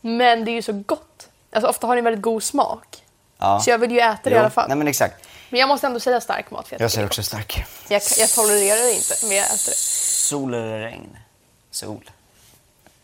Men 0.00 0.44
det 0.44 0.50
är 0.50 0.54
ju 0.54 0.62
så 0.62 0.72
gott. 0.86 1.28
Alltså 1.56 1.70
ofta 1.70 1.86
har 1.86 1.96
en 1.96 2.04
väldigt 2.04 2.22
god 2.22 2.42
smak. 2.42 3.02
Ja. 3.38 3.60
Så 3.60 3.70
jag 3.70 3.78
vill 3.78 3.90
ju 3.90 3.98
äta 4.00 4.18
det 4.22 4.30
i 4.30 4.32
Jo, 4.32 4.38
alla 4.40 4.50
fall. 4.50 4.68
Nej 4.68 4.76
men 4.76 4.88
exakt. 4.88 5.26
Men 5.50 5.60
jag 5.60 5.68
måste 5.68 5.86
ändå 5.86 6.00
säga 6.00 6.20
stark 6.20 6.50
mat. 6.50 6.68
För 6.68 6.74
jag, 6.74 6.80
Jag 6.80 6.90
säger 6.90 7.06
också 7.06 7.22
stark. 7.22 7.64
jag, 7.88 8.02
jag 8.18 8.30
tolererar 8.30 8.82
det 8.82 8.92
inte, 8.92 9.14
men 9.22 9.36
jag 9.36 9.46
äter 9.46 9.70
det. 9.70 9.76
Sol 9.76 10.54
eller 10.54 10.78
regn? 10.78 11.16
Sol. 11.70 12.10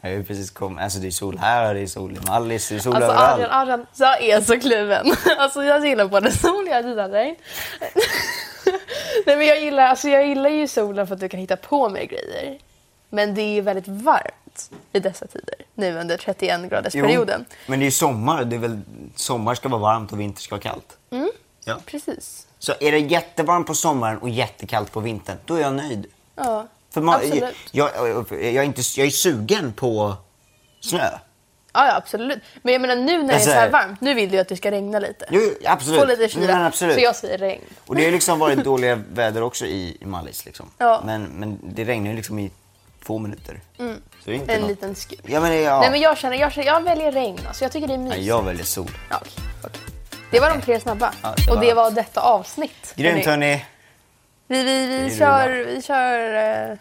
Jag 0.01 0.11
har 0.11 0.17
ju 0.17 0.25
precis 0.25 0.51
kommit, 0.51 0.83
alltså 0.83 0.99
det 0.99 1.07
är 1.07 1.11
sol 1.11 1.39
här 1.39 1.75
det 1.75 1.81
är 1.81 1.87
sol 1.87 2.13
i 2.13 2.27
Mallis, 2.27 2.69
det 2.69 2.75
är 2.75 2.79
sol 2.79 2.95
Alltså 2.97 3.11
överallt. 3.11 3.33
Adrian, 3.33 3.51
Adrian, 3.53 3.87
jag 3.97 4.23
är 4.23 4.41
så 4.41 4.61
kluven. 4.61 5.17
Alltså 5.39 5.65
jag 5.65 5.87
gillar 5.87 6.07
både 6.07 6.33
sol 6.33 6.67
jag 6.71 6.85
gillar 6.89 7.09
regn. 7.09 7.37
Nej 9.27 9.37
men 9.37 9.47
jag 9.47 9.61
gillar, 9.61 9.83
alltså 9.87 10.09
jag 10.09 10.27
gillar 10.27 10.51
ju 10.51 10.69
solen 10.69 11.07
för 11.07 11.15
att 11.15 11.21
du 11.21 11.29
kan 11.29 11.41
hitta 11.41 11.57
på 11.57 11.89
mer 11.89 12.05
grejer. 12.05 12.59
Men 13.15 13.35
det 13.35 13.43
är 13.43 13.55
ju 13.55 13.61
väldigt 13.61 13.89
varmt 13.89 14.71
i 14.93 15.01
dessa 15.01 15.27
tider. 15.27 15.55
Nu 15.75 15.99
under 15.99 16.17
31 16.17 16.71
graders 16.71 16.95
Jo, 16.95 17.05
perioden. 17.05 17.45
Men 17.67 17.79
det 17.79 17.83
är 17.83 17.87
ju 17.87 17.91
sommar, 17.91 18.45
det 18.45 18.57
är 18.57 18.61
väl, 18.61 18.81
sommar 19.17 19.55
ska 19.55 19.69
vara 19.69 19.81
varmt 19.81 20.13
och 20.13 20.21
vinter 20.21 20.43
ska 20.43 20.55
vara 20.55 20.63
kallt. 20.63 20.99
Mm. 21.11 21.31
Ja. 21.65 21.79
Precis. 21.87 22.47
Så 22.59 22.73
är 22.81 22.93
det 22.93 22.99
jättevarmt 22.99 23.67
på 23.67 23.75
sommaren 23.75 24.19
och 24.19 24.29
jättekallt 24.29 24.93
på 24.93 25.01
vintern, 25.01 25.37
då 25.45 25.55
är 25.55 25.61
jag 25.61 25.75
nöjd. 25.75 26.07
Ja, 26.37 26.67
För 26.91 27.01
man, 27.01 27.15
absolut. 27.15 27.55
jag, 27.71 27.91
jag, 27.97 28.27
jag, 28.31 28.55
är 28.55 28.63
inte, 28.63 28.83
jag 28.97 29.07
är 29.07 29.11
sugen 29.11 29.73
på 29.73 30.15
snö. 30.81 31.11
Ja, 31.75 31.87
ja, 31.87 31.97
absolut. 31.97 32.39
Men 32.63 32.73
jag 32.73 32.81
menar 32.81 32.97
nu 32.97 33.19
när 33.19 33.27
det 33.27 33.33
är 33.33 33.35
Alltså, 33.35 33.51
så 33.51 33.57
här 33.57 33.71
varmt, 33.71 34.01
nu 34.01 34.15
vill 34.15 34.31
du 34.31 34.39
att 34.39 34.49
det 34.49 34.57
ska 34.57 34.71
regna 34.71 34.99
lite. 34.99 35.27
Jo, 35.31 35.41
absolut. 35.65 36.01
Få 36.01 36.07
lite 36.07 36.29
kyla. 36.29 36.47
Men 36.47 36.67
absolut. 36.67 36.95
Så 36.95 37.01
jag 37.01 37.17
säger 37.17 37.39
regn. 37.39 37.63
Och 37.87 37.97
det 37.97 38.05
har 38.05 38.13
liksom 38.13 38.39
varit 38.39 38.59
dåliga 38.65 38.95
väder 39.13 39.43
också 39.43 39.67
i, 39.67 39.97
i 40.01 40.07
Mallis. 40.07 40.45
Liksom. 40.45 40.71
Ja. 40.79 41.03
Men, 41.07 41.23
men 41.25 41.59
det 41.63 41.85
regnar 41.85 42.11
ju 42.11 42.17
liksom 42.17 42.39
i 42.39 42.51
två 43.07 43.19
minuter. 43.19 43.61
Så 43.77 43.85
det 44.25 44.31
är 44.31 44.35
inte 44.35 44.55
En 44.55 44.61
något. 44.61 44.71
liten 44.71 44.95
skur. 44.95 45.19
Ja, 45.27 45.41
men 45.41 45.63
ja. 45.63 45.81
Nej 45.81 45.91
men 45.91 46.01
jag 46.01 46.19
känner, 46.19 46.37
jag, 46.37 46.53
känner, 46.53 46.67
jag 46.67 46.81
väljer 46.83 47.13
regn. 47.13 47.39
Alltså 47.49 47.65
jag 47.65 47.73
tycker 47.73 47.89
det 47.89 47.95
är 47.95 47.99
mysigt. 47.99 48.17
Nej, 48.19 48.27
jag 48.29 48.43
väljer 48.43 48.65
sol. 48.65 48.91
Ja, 49.11 49.17
okej, 49.21 49.33
okej. 49.65 49.81
Det 50.31 50.41
var 50.41 50.51
de 50.51 50.61
tre 50.61 50.81
snabba. 50.81 51.13
Ja, 51.23 51.35
det 51.47 51.53
och 51.53 51.61
det 51.61 51.75
var 51.75 51.91
detta 51.91 52.21
avsnitt. 52.21 52.93
Grymt 52.97 53.27
Hörni. 53.27 53.65
Vi, 54.47 54.63
vi, 54.63 54.87
vi, 54.87 55.19
kör, 55.19 55.49
vi 55.51 55.83
kör... 55.83 56.35
Eh, 56.71 56.77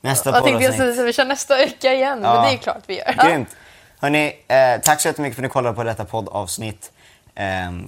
Nästa 0.00 0.30
jag 0.30 0.44
tänkte 0.44 0.64
jag 0.64 0.72
poddavsnitt. 0.72 0.94
säga, 0.96 1.06
vi 1.06 1.12
kör 1.12 1.24
nästa 1.24 1.56
vecka 1.56 1.92
igen. 1.92 2.20
Ja. 2.22 2.34
Men 2.34 2.42
det 2.42 2.56
är 2.56 2.58
klart 2.58 2.82
vi 2.86 2.98
gör. 2.98 3.24
Grymt. 3.24 3.56
Hörni, 4.00 4.36
eh, 4.48 4.80
tack 4.82 5.00
så 5.00 5.08
jättemycket 5.08 5.36
för 5.36 5.42
att 5.42 5.48
ni 5.48 5.48
kollade 5.52 5.76
på 5.76 5.84
detta 5.84 6.04
poddavsnitt. 6.04 6.92
Eh, 7.34 7.44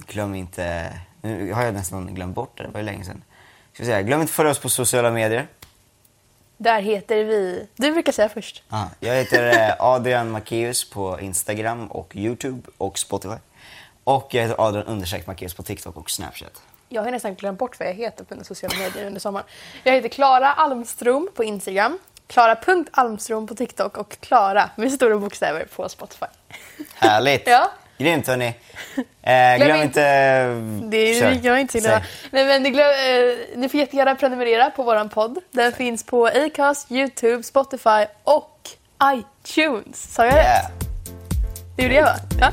glöm 0.07 0.35
inte, 0.35 0.93
nu 1.21 1.53
har 1.53 1.63
jag 1.63 1.73
nästan 1.73 2.15
glömt 2.15 2.35
bort 2.35 2.57
det, 2.57 2.63
det 2.63 2.69
var 2.69 2.79
ju 2.79 2.85
länge 2.85 3.03
sedan. 3.03 3.23
Ska 3.73 3.85
säga, 3.85 4.01
glöm 4.01 4.21
inte 4.21 4.29
att 4.31 4.35
följa 4.35 4.51
oss 4.51 4.59
på 4.59 4.69
sociala 4.69 5.11
medier. 5.11 5.47
Där 6.57 6.81
heter 6.81 7.23
vi... 7.23 7.67
Du 7.75 7.91
brukar 7.91 8.11
säga 8.11 8.29
först. 8.29 8.63
Ah, 8.69 8.85
jag 8.99 9.15
heter 9.15 9.69
eh, 9.69 9.75
Adrian 9.79 10.31
Macéus 10.31 10.89
på 10.89 11.19
Instagram 11.21 11.87
och 11.87 12.15
Youtube 12.15 12.69
och 12.77 12.99
Spotify. 12.99 13.35
Och 14.03 14.27
jag 14.31 14.41
heter 14.41 14.61
Adrian 14.61 14.85
understreck 14.85 15.27
Macéus 15.27 15.53
på 15.53 15.63
TikTok 15.63 15.97
och 15.97 16.09
Snapchat. 16.11 16.61
Jag 16.89 17.03
har 17.03 17.11
nästan 17.11 17.35
glömt 17.35 17.59
bort 17.59 17.79
vad 17.79 17.87
jag 17.87 17.93
heter 17.93 18.23
på 18.23 18.33
mina 18.33 18.43
sociala 18.43 18.77
medier 18.77 19.07
under 19.07 19.19
sommaren. 19.19 19.45
Jag 19.83 19.93
heter 19.93 20.09
Klara 20.09 20.53
Almström 20.53 21.29
på 21.35 21.43
Instagram. 21.43 21.99
Klara.almström 22.27 23.47
på 23.47 23.55
TikTok 23.55 23.97
och 23.97 24.19
Klara 24.19 24.69
med 24.75 24.91
stora 24.91 25.17
bokstäver 25.17 25.65
på 25.75 25.89
Spotify. 25.89 26.25
Härligt! 26.95 27.47
Ja. 27.47 27.71
Grymt 27.97 28.27
hörni. 28.27 28.53
Eh, 29.27 29.57
glöm 29.65 29.81
inte... 29.81 30.45
Det 30.83 31.19
Kör. 31.19 31.51
är 31.51 31.57
inte 31.57 31.81
så. 31.81 31.87
Säg. 31.87 32.03
Nej, 32.31 32.45
men 32.45 32.63
glöm, 32.73 32.85
eh, 32.89 33.35
ni 33.55 33.69
får 33.69 33.79
jättegärna 33.79 34.15
prenumerera 34.15 34.69
på 34.69 34.83
våran 34.83 35.09
podd. 35.09 35.37
Den 35.51 35.71
finns 35.71 36.03
på 36.05 36.25
Acast, 36.27 36.91
Youtube, 36.91 37.43
Spotify 37.43 38.05
och 38.23 38.59
iTunes. 39.03 40.13
Sa 40.13 40.25
jag 40.25 40.33
Yeah. 40.33 40.45
rätt? 40.63 40.71
Det 41.77 41.83
gjorde 41.83 41.95
jag 41.95 42.03
va? 42.03 42.15
Ja. 42.39 42.51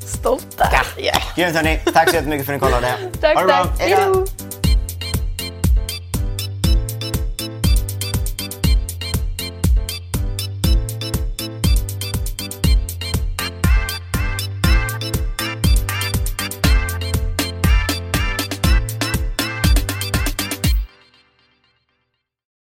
Stolt 0.06 0.58
där. 0.58 1.02
Yeah. 1.04 1.18
Grymt 1.36 1.56
hörni. 1.56 1.80
Tack 1.94 2.08
så 2.10 2.16
jättemycket 2.16 2.46
för 2.46 2.54
att 2.54 2.60
ni 2.62 2.66
kollade. 2.66 2.94
Tack, 3.20 3.34
ha 3.34 3.40
det 3.40 3.46
bra. 3.46 3.64
tack. 3.64 3.80
Hej 3.80 3.96
då. 4.06 4.24